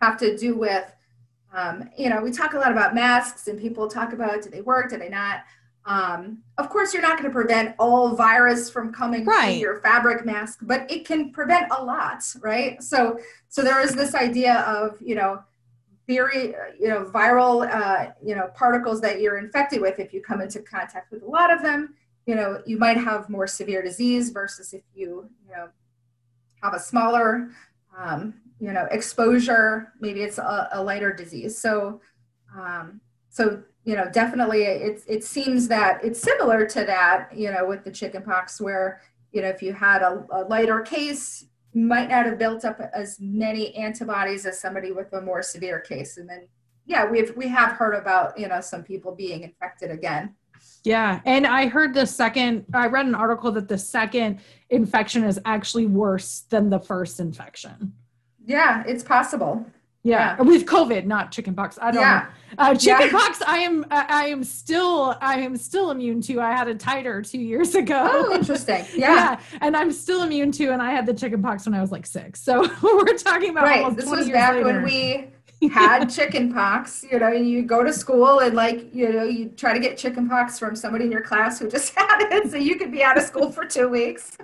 [0.01, 0.93] have to do with
[1.53, 4.61] um, you know, we talk a lot about masks and people talk about do they
[4.61, 5.41] work, do they not?
[5.85, 9.53] Um, of course, you're not going to prevent all virus from coming right.
[9.53, 12.81] through your fabric mask, but it can prevent a lot, right?
[12.83, 15.43] So, so there is this idea of you know,
[16.07, 19.99] theory, you know, viral, uh, you know, particles that you're infected with.
[19.99, 21.95] If you come into contact with a lot of them,
[22.31, 25.69] you know, you might have more severe disease versus if you, you know,
[26.63, 27.51] have a smaller
[27.99, 31.59] um, you know exposure maybe it's a, a lighter disease.
[31.59, 32.01] So
[32.57, 37.67] um, so you know definitely it, it seems that it's similar to that you know
[37.67, 39.01] with the chickenpox where
[39.33, 43.19] you know if you had a, a lighter case might not have built up as
[43.21, 46.17] many antibodies as somebody with a more severe case.
[46.17, 46.47] And then
[46.87, 50.37] yeah we've we have heard about you know some people being infected again
[50.85, 51.21] yeah.
[51.25, 54.41] And I heard the second, I read an article that the second
[54.71, 57.93] infection is actually worse than the first infection.
[58.47, 59.67] Yeah, it's possible.
[60.03, 60.37] Yeah.
[60.37, 60.43] yeah.
[60.43, 61.79] with COVID, not chickenpox.
[61.81, 62.27] I don't yeah.
[62.57, 62.65] know.
[62.65, 63.47] Uh, chickenpox, yeah.
[63.49, 66.41] I am, I am still, I am still immune to.
[66.41, 68.09] I had a titer two years ago.
[68.11, 68.85] Oh, interesting.
[68.95, 69.15] Yeah.
[69.15, 72.07] yeah, and I'm still immune to, and I had the chickenpox when I was like
[72.07, 72.43] six.
[72.43, 73.97] So we're talking about right.
[73.97, 74.65] this was back later.
[74.65, 75.29] when we
[75.69, 77.05] had chickenpox.
[77.11, 79.99] You know, and you go to school and like, you know, you try to get
[79.99, 83.19] chickenpox from somebody in your class who just had it, so you could be out
[83.19, 84.37] of school for two weeks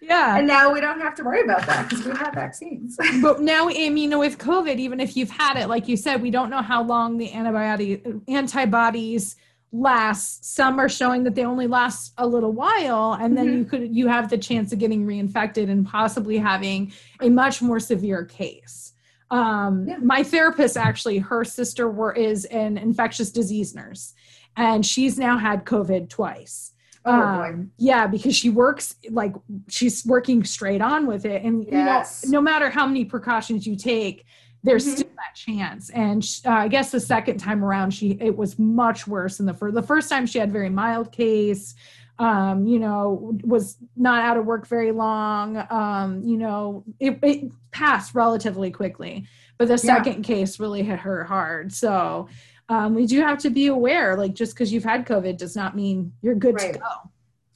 [0.00, 0.38] yeah.
[0.38, 2.96] And now we don't have to worry about that because we have vaccines.
[3.22, 6.30] but now, I mean, with COVID, even if you've had it, like you said, we
[6.30, 9.36] don't know how long the antibody antibodies
[9.72, 10.44] last.
[10.54, 13.58] Some are showing that they only last a little while, and then mm-hmm.
[13.58, 17.80] you could you have the chance of getting reinfected and possibly having a much more
[17.80, 18.94] severe case.
[19.30, 19.96] Um, yeah.
[19.98, 24.14] My therapist actually, her sister were is an infectious disease nurse,
[24.56, 26.72] and she's now had COVID twice
[27.08, 29.34] Oh, um, yeah, because she works like
[29.68, 32.22] she's working straight on with it, and yes.
[32.24, 34.26] you know, no matter how many precautions you take,
[34.62, 34.96] there's mm-hmm.
[34.96, 35.88] still that chance.
[35.90, 39.54] And uh, I guess the second time around, she it was much worse than the
[39.54, 39.74] first.
[39.74, 41.74] The first time she had very mild case.
[42.20, 45.64] Um, you know, was not out of work very long.
[45.70, 49.24] Um, you know, it, it passed relatively quickly,
[49.56, 50.34] but the second yeah.
[50.34, 51.72] case really hit her hard.
[51.72, 52.28] So
[52.68, 55.76] um, we do have to be aware like just because you've had covid does not
[55.76, 56.74] mean you're good right.
[56.74, 57.10] to go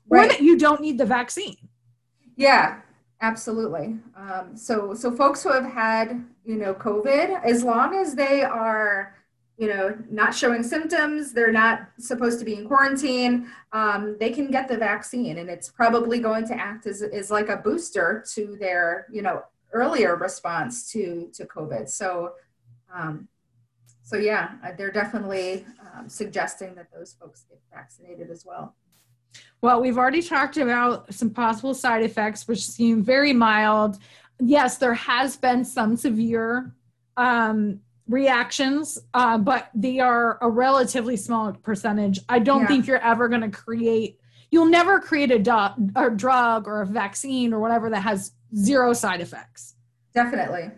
[0.09, 0.25] right.
[0.25, 1.57] or that you don't need the vaccine
[2.37, 2.81] yeah
[3.21, 8.43] absolutely um, so so folks who have had you know covid as long as they
[8.43, 9.15] are
[9.63, 14.51] you know not showing symptoms they're not supposed to be in quarantine um, they can
[14.51, 18.57] get the vaccine and it's probably going to act as, as like a booster to
[18.59, 19.43] their you know
[19.73, 22.33] earlier response to to covid so
[22.95, 23.29] um,
[24.13, 28.77] so yeah, uh, they're definitely um, suggesting that those folks get vaccinated as well.
[29.63, 33.99] Well, we've already talked about some possible side effects, which seem very mild.
[34.39, 36.75] Yes, there has been some severe
[37.17, 42.21] um, reactions, uh, but they are a relatively small percentage.
[42.29, 42.67] I don't Yeah.
[42.67, 44.19] think you're ever going to create.
[44.51, 48.93] You'll never create a, du- a drug or a vaccine or whatever that has zero
[48.93, 49.75] side effects.
[50.15, 50.71] Definitely.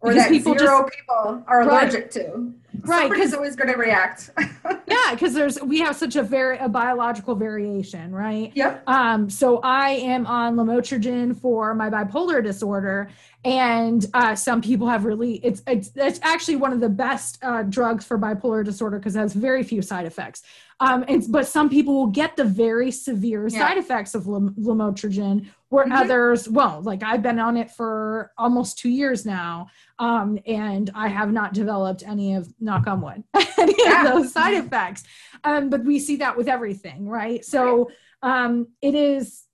[0.00, 1.68] Or Because that people zero people are Right.
[1.84, 2.52] allergic to.
[2.80, 4.30] Right, Somebody's 'cause- always going to react.
[4.86, 8.52] Yeah, because there's we have such a very a biological variation, right?
[8.54, 8.82] yep.
[8.86, 13.08] Um, so I am on lamotrigine for my bipolar disorder,
[13.42, 17.62] and uh, some people have really it's it's it's actually one of the best uh,
[17.62, 20.42] drugs for bipolar disorder because it has very few side effects.
[20.78, 23.60] Um, and but some people will get the very severe Yeah.
[23.68, 25.92] side effects of lam- lamotrigine, where Mhm.
[25.96, 26.84] others won't.
[26.84, 29.68] Like I've been on it for almost two years now,
[30.02, 33.22] um, and I have not developed any of knock on wood
[33.58, 34.04] any Yeah.
[34.04, 35.04] of those side effects.
[35.44, 37.44] Um, but we see that with everything, right?
[37.44, 37.90] So
[38.20, 39.44] um, it is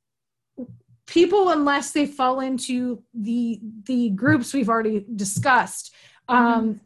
[1.07, 5.95] people unless they fall into the the groups we've already discussed
[6.29, 6.81] um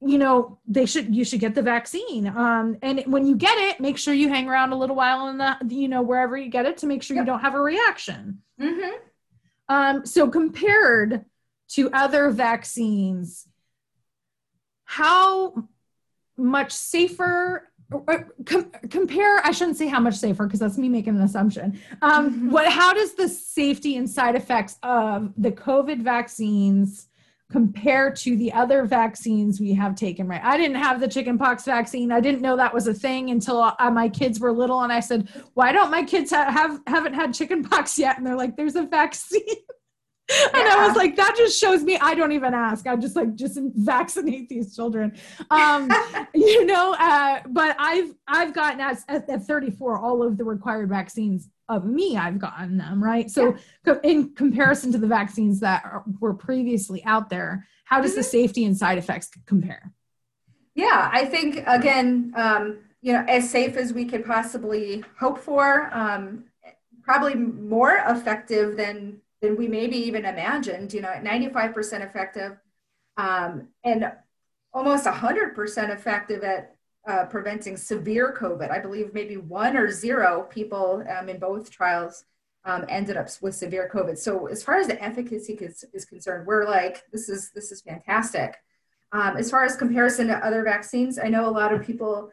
[0.00, 3.78] you know they should you should get the vaccine um and when you get it
[3.78, 6.64] make sure you hang around a little while in the you know wherever you get
[6.64, 8.96] it to make sure you don't have a reaction hmm
[9.68, 11.26] um so compared
[11.68, 13.46] to other vaccines.
[14.84, 15.68] How
[16.36, 17.68] much safer
[18.44, 21.80] com- compare i shouldn't say how much safer because that's me making an assumption.
[22.02, 27.08] Um, what how does the safety and side effects of the covid vaccines
[27.50, 30.44] compare to the other vaccines we have taken right?
[30.44, 32.12] I didn't have the chickenpox vaccine.
[32.12, 35.00] I didn't know that was a thing until uh, my kids were little and i
[35.00, 38.18] said why don't my kids ha- have haven't had chickenpox yet?
[38.18, 39.42] And they're like there's a vaccine
[40.28, 42.86] and I was like, that just shows me I don't even ask.
[42.86, 45.16] I just like just vaccinate these children.
[45.50, 45.90] Um,
[46.34, 50.90] you know, uh, but I've I've gotten at, at, at 34 all of the required
[50.90, 52.16] vaccines of me.
[52.16, 53.30] I've gotten them right.
[53.30, 58.14] So co- in comparison to the vaccines that are, were previously out there, how does
[58.14, 59.92] the safety and side effects compare?
[60.74, 65.88] Yeah, I think again, um, you know, as safe as we could possibly hope for,
[65.92, 66.44] um,
[67.02, 70.92] probably more effective than than we maybe even imagined.
[70.92, 72.56] You know, at 95% effective,
[73.16, 74.12] um, and
[74.72, 76.76] almost 100% effective at
[77.06, 78.70] uh, preventing severe COVID.
[78.70, 82.24] I believe maybe one or zero people um, in both trials
[82.64, 84.18] um, ended up with severe COVID.
[84.18, 87.80] So as far as the efficacy is, is concerned, we're like, this is this is
[87.80, 88.56] fantastic.
[89.12, 92.30] Um, as far as comparison to other vaccines, I know a lot of people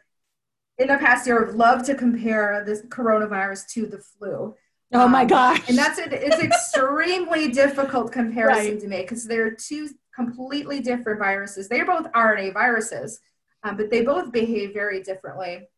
[0.76, 4.54] in the past year have loved to compare this coronavirus to the flu.
[4.92, 5.68] Oh my Um, gosh!
[5.68, 6.12] And that's it.
[6.12, 8.80] It's extremely difficult comparison Right.
[8.80, 11.68] to make because they're two completely different viruses.
[11.68, 13.20] They're both RNA viruses,
[13.62, 15.68] um, but they both behave very differently.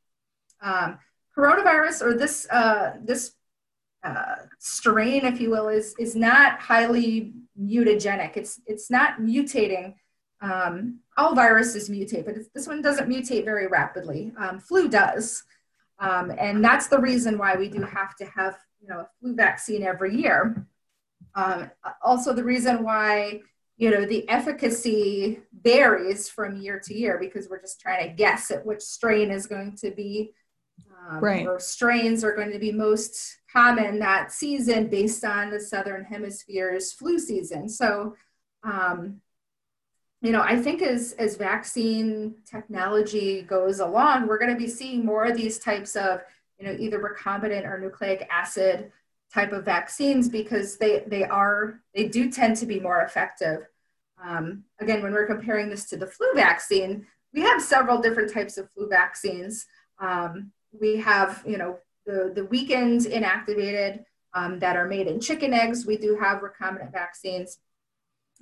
[0.60, 0.98] Um,
[1.36, 3.32] coronavirus or this uh, this
[4.04, 8.36] uh, strain, if you will, is is not highly mutagenic.
[8.36, 9.94] It's it's not mutating.
[10.40, 14.32] Um, all viruses mutate, but this one doesn't mutate very rapidly.
[14.38, 15.42] Um, flu does,
[15.98, 19.34] um, and that's the reason why we do have to have you know a flu
[19.34, 20.66] vaccine every year.
[21.34, 21.70] Um,
[22.02, 23.40] also, the reason why
[23.76, 28.50] you know the efficacy varies from year to year because we're just trying to guess
[28.50, 30.32] at which strain is going to be
[31.08, 31.46] um, Right.
[31.46, 36.92] or strains are going to be most common that season based on the southern hemisphere's
[36.92, 37.68] flu season.
[37.68, 38.14] So,
[38.62, 39.20] um,
[40.20, 45.04] you know, I think as as vaccine technology goes along, we're going to be seeing
[45.04, 46.20] more of these types of
[46.58, 48.92] you know either recombinant or nucleic acid
[49.32, 53.66] type of vaccines because they they are they do tend to be more effective.
[54.22, 58.58] Um, again, when we're comparing this to the flu vaccine, we have several different types
[58.58, 59.66] of flu vaccines.
[59.98, 64.04] Um, we have you know the the weakened inactivated
[64.34, 65.86] um, that are made in chicken eggs.
[65.86, 67.58] We do have recombinant vaccines.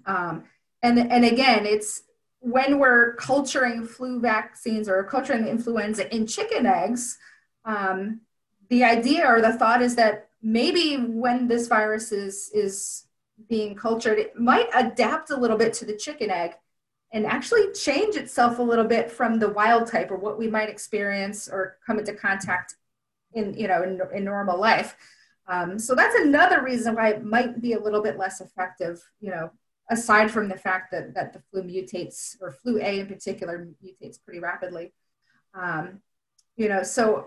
[0.05, 0.45] Um,
[0.83, 2.03] and, and again, it's
[2.41, 7.19] when we're culturing flu vaccines or culturing influenza in chicken eggs,
[7.67, 8.21] um,
[8.71, 13.05] the idea or the thought is that maybe when this virus is, is
[13.49, 16.53] being cultured, it might adapt a little bit to the chicken egg
[17.13, 20.69] and actually change itself a little bit from the wild type or what we might
[20.69, 22.77] experience or come into contact
[23.33, 24.97] in, you know, in, in normal life.
[25.49, 29.31] Um, so that's another reason why it might be a little bit less effective, you
[29.31, 29.51] know,
[29.91, 34.23] aside from the fact that, that the flu mutates or flu A in particular mutates
[34.23, 34.93] pretty rapidly.
[35.55, 36.01] Um,
[36.57, 37.27] you know, so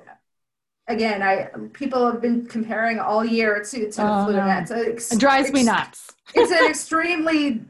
[0.89, 4.33] again, I people have been comparing all year to, to the Oh, flu.
[4.33, 4.39] no.
[4.41, 6.11] And that's ex- it drives me nuts.
[6.35, 7.61] it's an extremely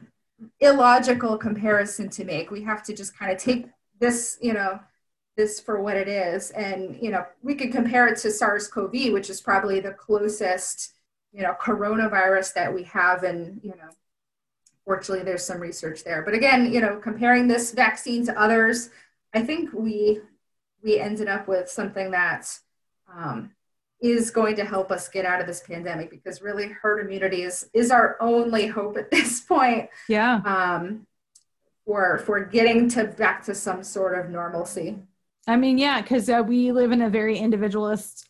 [0.60, 2.50] illogical comparison to make.
[2.50, 3.66] We have to just kind of take
[4.00, 4.80] this, you know,
[5.36, 6.50] this for what it is.
[6.50, 10.92] And, you know, we could compare it to SARS CoV, which is probably the closest,
[11.32, 13.90] you know, coronavirus that we have in, you know,
[14.84, 16.22] fortunately, there's some research there.
[16.22, 18.90] But again, you know, comparing this vaccine to others,
[19.34, 20.20] I think we
[20.82, 22.58] we ended up with something that
[23.16, 23.50] um,
[24.00, 27.68] is going to help us get out of this pandemic because really herd immunity is
[27.74, 29.88] is our only hope at this point.
[30.08, 30.40] Yeah.
[30.44, 31.06] Um,
[31.84, 34.98] for for getting to back to some sort of normalcy.
[35.46, 38.28] I mean, yeah, because uh, we live in a very individualist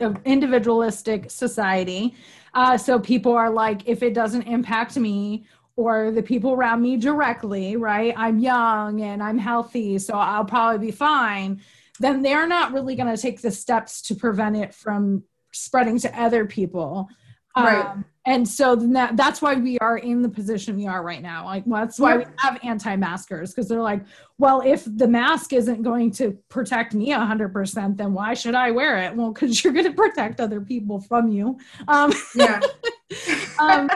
[0.00, 2.14] uh, individualistic society.
[2.54, 6.96] Uh, so people are like, if it doesn't impact me or the people around me
[6.96, 8.12] directly, right?
[8.16, 11.60] I'm young and I'm healthy, so I'll probably be fine.
[12.00, 16.20] Then they're not really going to take the steps to prevent it from spreading to
[16.20, 17.08] other people.
[17.56, 17.84] Right.
[17.84, 21.46] Um, and so that, that's why we are in the position we are right now
[21.46, 24.02] like well, that's why we have anti-maskers because they're like
[24.36, 28.98] well if the mask isn't going to protect me 100% then why should i wear
[28.98, 32.60] it well because you're going to protect other people from you um, yeah
[33.58, 33.88] um,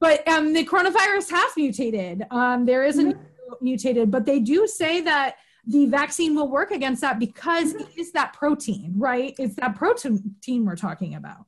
[0.00, 3.20] but um, the coronavirus has mutated um, there is a mm-hmm.
[3.62, 5.36] mutated but they do say that
[5.68, 10.64] the vaccine will work against that because it is that protein right it's that protein
[10.64, 11.44] we're talking about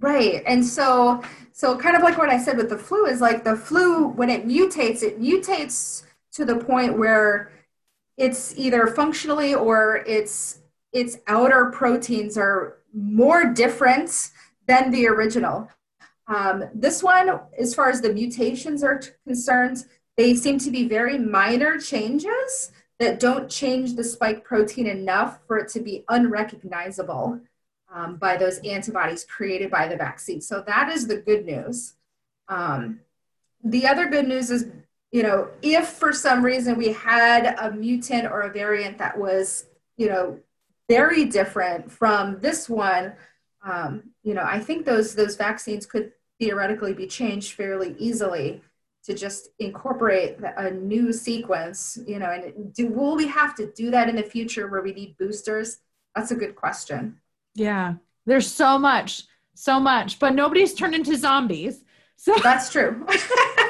[0.00, 0.42] Right.
[0.46, 3.56] And so so kind of like what I said with the flu is like the
[3.56, 7.50] flu when it mutates, it mutates to the point where
[8.16, 10.60] it's either functionally or its
[10.92, 14.30] its outer proteins are more different
[14.66, 15.68] than the original.
[16.28, 19.84] Um, this one, as far as the mutations are concerned,
[20.16, 25.58] they seem to be very minor changes that don't change the spike protein enough for
[25.58, 27.40] it to be unrecognizable
[27.92, 30.40] um, by those antibodies created by the vaccine.
[30.40, 31.94] So that is the good news.
[32.48, 33.00] Um,
[33.62, 34.66] the other good news is,
[35.12, 39.66] you know, if for some reason we had a mutant or a variant that was,
[39.96, 40.38] you know,
[40.88, 43.14] very different from this one,
[43.64, 48.62] um, you know, I think those those vaccines could theoretically be changed fairly easily
[49.08, 53.90] to just incorporate a new sequence, you know, and do will we have to do
[53.90, 55.78] that in the future where we need boosters?
[56.14, 57.18] That's a good question.
[57.54, 57.94] Yeah.
[58.26, 59.22] There's so much,
[59.54, 61.84] so much, but nobody's turned into zombies.
[62.16, 63.06] So that's true.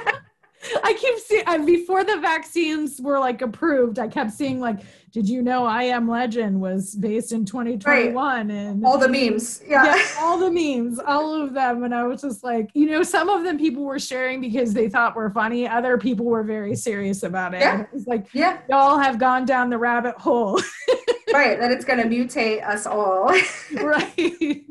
[0.83, 3.99] I keep seeing before the vaccines were like approved.
[3.99, 4.81] I kept seeing like,
[5.13, 8.51] did you know I Am Legend was based in 2021 right.
[8.51, 9.85] and all the memes, yeah.
[9.85, 11.85] yeah, all the memes, all of them.
[11.85, 14.89] And I was just like, you know, some of them people were sharing because they
[14.89, 15.67] thought were funny.
[15.67, 17.61] Other people were very serious about it.
[17.61, 17.83] Yeah.
[17.83, 20.61] It was like, yeah, y'all have gone down the rabbit hole.
[21.33, 23.29] right, that it's going to mutate us all.
[23.73, 24.65] right.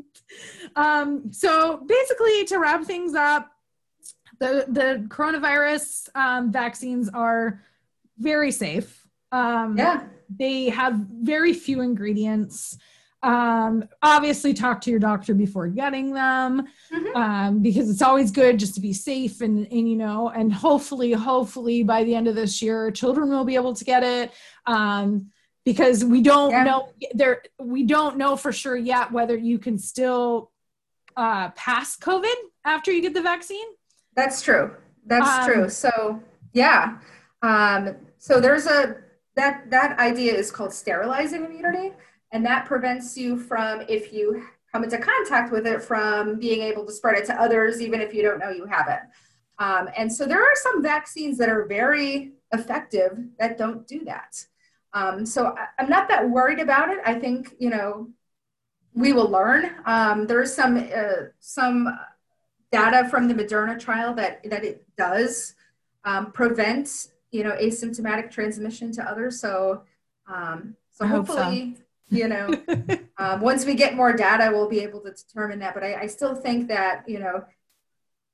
[0.76, 3.50] Um, so basically, to wrap things up,
[4.40, 7.62] the the coronavirus um, vaccines are
[8.18, 9.06] very safe.
[9.32, 12.78] Um, yeah, they have very few ingredients.
[13.22, 17.16] Um, obviously, talk to your doctor before getting them mm-hmm.
[17.16, 21.12] um, because it's always good just to be safe and and you know and hopefully,
[21.12, 24.32] hopefully by the end of this year, children will be able to get it.
[24.66, 25.30] Um,
[25.64, 26.64] because we don't yeah.
[26.64, 30.50] know there we don't know for sure yet whether you can still
[31.14, 32.32] uh, pass COVID
[32.64, 33.66] after you get the vaccine.
[34.18, 34.74] That's true.
[35.06, 35.68] That's um, true.
[35.68, 36.20] So
[36.52, 36.98] yeah.
[37.42, 38.96] Um, so there's a
[39.36, 41.94] that that idea is called sterilizing immunity,
[42.32, 46.84] and that prevents you from if you come into contact with it from being able
[46.84, 48.98] to spread it to others, even if you don't know you have it.
[49.60, 54.34] Um, and so there are some vaccines that are very effective that don't do that.
[54.94, 56.98] Um, so I, am not that worried about it.
[57.04, 58.08] I think you know
[58.94, 59.76] we will learn.
[59.86, 61.88] Um, there's some uh, some
[62.70, 65.54] data from the Moderna trial that that it does
[66.04, 69.40] um, prevent you know asymptomatic transmission to others.
[69.40, 69.82] So
[70.26, 72.16] um, so I hopefully so.
[72.16, 72.50] you know
[73.18, 75.74] um, once we get more data, we'll be able to determine that.
[75.74, 77.44] But I, I still think that you know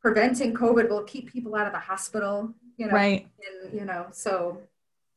[0.01, 2.53] preventing COVID will keep people out of the hospital.
[2.77, 3.27] You know, right?
[3.65, 4.61] And you know so.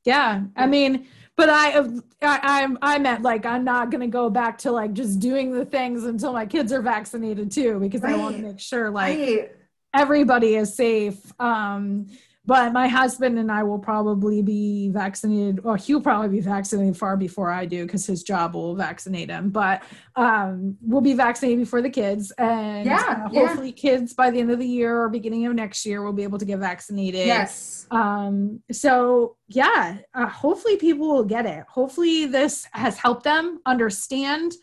[0.07, 1.05] Yeah, I mean,
[1.35, 1.79] but I,
[2.21, 5.65] I I'm I meant like I'm not gonna go back to like just doing the
[5.65, 8.15] things until my kids are vaccinated too because right.
[8.15, 9.51] I want to make sure like right.
[9.93, 11.19] everybody is safe.
[11.41, 12.07] Um,
[12.47, 17.17] but my husband and I will probably be vaccinated, or he'll probably be vaccinated far
[17.17, 19.49] before I do because his job will vaccinate him.
[19.49, 19.83] But
[20.15, 23.75] um, we'll be vaccinated before the kids, and yeah, uh, hopefully, yeah.
[23.75, 26.39] kids by the end of the year or beginning of next year will be able
[26.39, 27.27] to get vaccinated.
[27.27, 27.85] Yes.
[27.91, 31.65] Um, so yeah, uh, hopefully people will get it.
[31.67, 34.53] Hopefully, this has helped them understand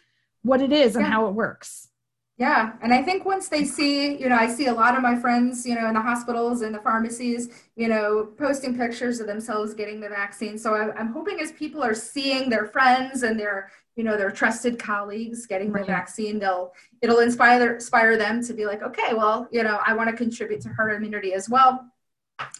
[0.42, 1.88] what it is and how it works.
[2.36, 5.14] Yeah, and I think once they see, you know, I see a lot of my
[5.14, 9.72] friends, you know, in the hospitals and the pharmacies, you know, posting pictures of themselves
[9.72, 10.58] getting the vaccine.
[10.58, 14.32] So I, am hoping as people are seeing their friends and their, you know, their
[14.32, 16.72] trusted colleagues getting the vaccine, they'll
[17.02, 20.60] it'll inspire inspire them to be like, okay, well, you know, I want to contribute
[20.62, 21.88] to herd immunity as well.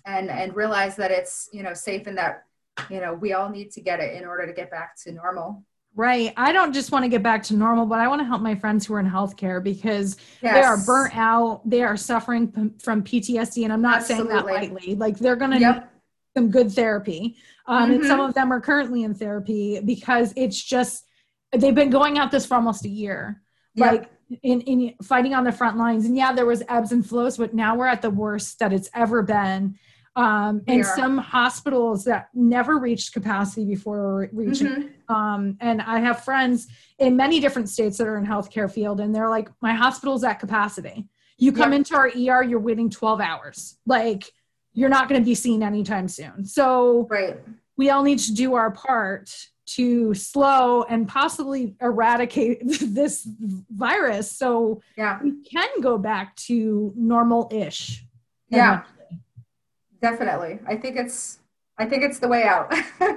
[0.06, 2.44] and and realize that it's you know safe and that
[2.90, 5.64] you know we all need to get it in order to get back to normal
[5.96, 6.32] Right.
[6.36, 8.56] I don't just want to get back to normal, but I want to help my
[8.56, 10.54] friends who are in healthcare because yes.
[10.54, 11.62] they are burnt out.
[11.64, 13.62] They are suffering p- from PTSD.
[13.62, 14.32] And I'm not Absolutely.
[14.32, 14.94] saying that lightly.
[14.96, 15.74] Like they're going to yep.
[15.76, 15.82] need
[16.36, 17.36] some good therapy.
[17.66, 17.92] Um, mm-hmm.
[17.92, 18.28] And some mm-hmm.
[18.28, 21.06] of them are currently in therapy because it's just,
[21.52, 23.40] they've been going at this for almost a year.
[23.76, 23.92] Yep.
[23.92, 24.10] Like
[24.42, 26.06] in, in fighting on the front lines.
[26.06, 28.90] And yeah, there was ebbs and flows, but now we're at the worst that it's
[28.94, 29.78] ever been
[30.16, 30.94] um, and yeah.
[30.94, 34.66] some hospitals that never reached capacity before reaching.
[34.68, 35.14] Mm-hmm.
[35.14, 39.14] Um, and I have friends in many different states that are in healthcare field, and
[39.14, 41.08] they're like, "My hospital's at capacity.
[41.36, 41.78] You come yep.
[41.78, 43.76] into our ER, you're waiting 12 hours.
[43.86, 44.30] Like,
[44.72, 47.36] you're not going to be seen anytime soon." So, right.
[47.76, 49.30] we all need to do our part
[49.66, 53.26] to slow and possibly eradicate this
[53.70, 55.18] virus so yeah.
[55.22, 58.04] we can go back to normal-ish
[58.50, 58.82] yeah
[60.04, 60.58] Definitely.
[60.66, 61.38] I think it's
[61.78, 62.70] I think it's the way out.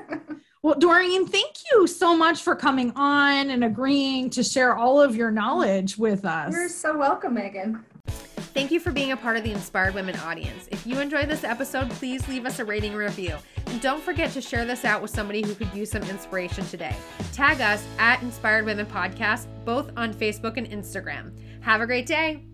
[0.63, 5.13] well, Doreen, thank you so much for coming on and agreeing to share all of
[5.13, 6.53] your knowledge with us.
[6.53, 7.83] You're so welcome, Megan.
[8.05, 10.69] Thank you for being a part of the Inspired Women audience.
[10.71, 13.35] If you enjoyed this episode, please leave us a rating review.
[13.65, 16.95] And don't forget to share this out with somebody who could use some inspiration today.
[17.33, 21.33] Tag us at Inspired Women Podcast, both on Facebook and Instagram.
[21.59, 22.45] Have a great day.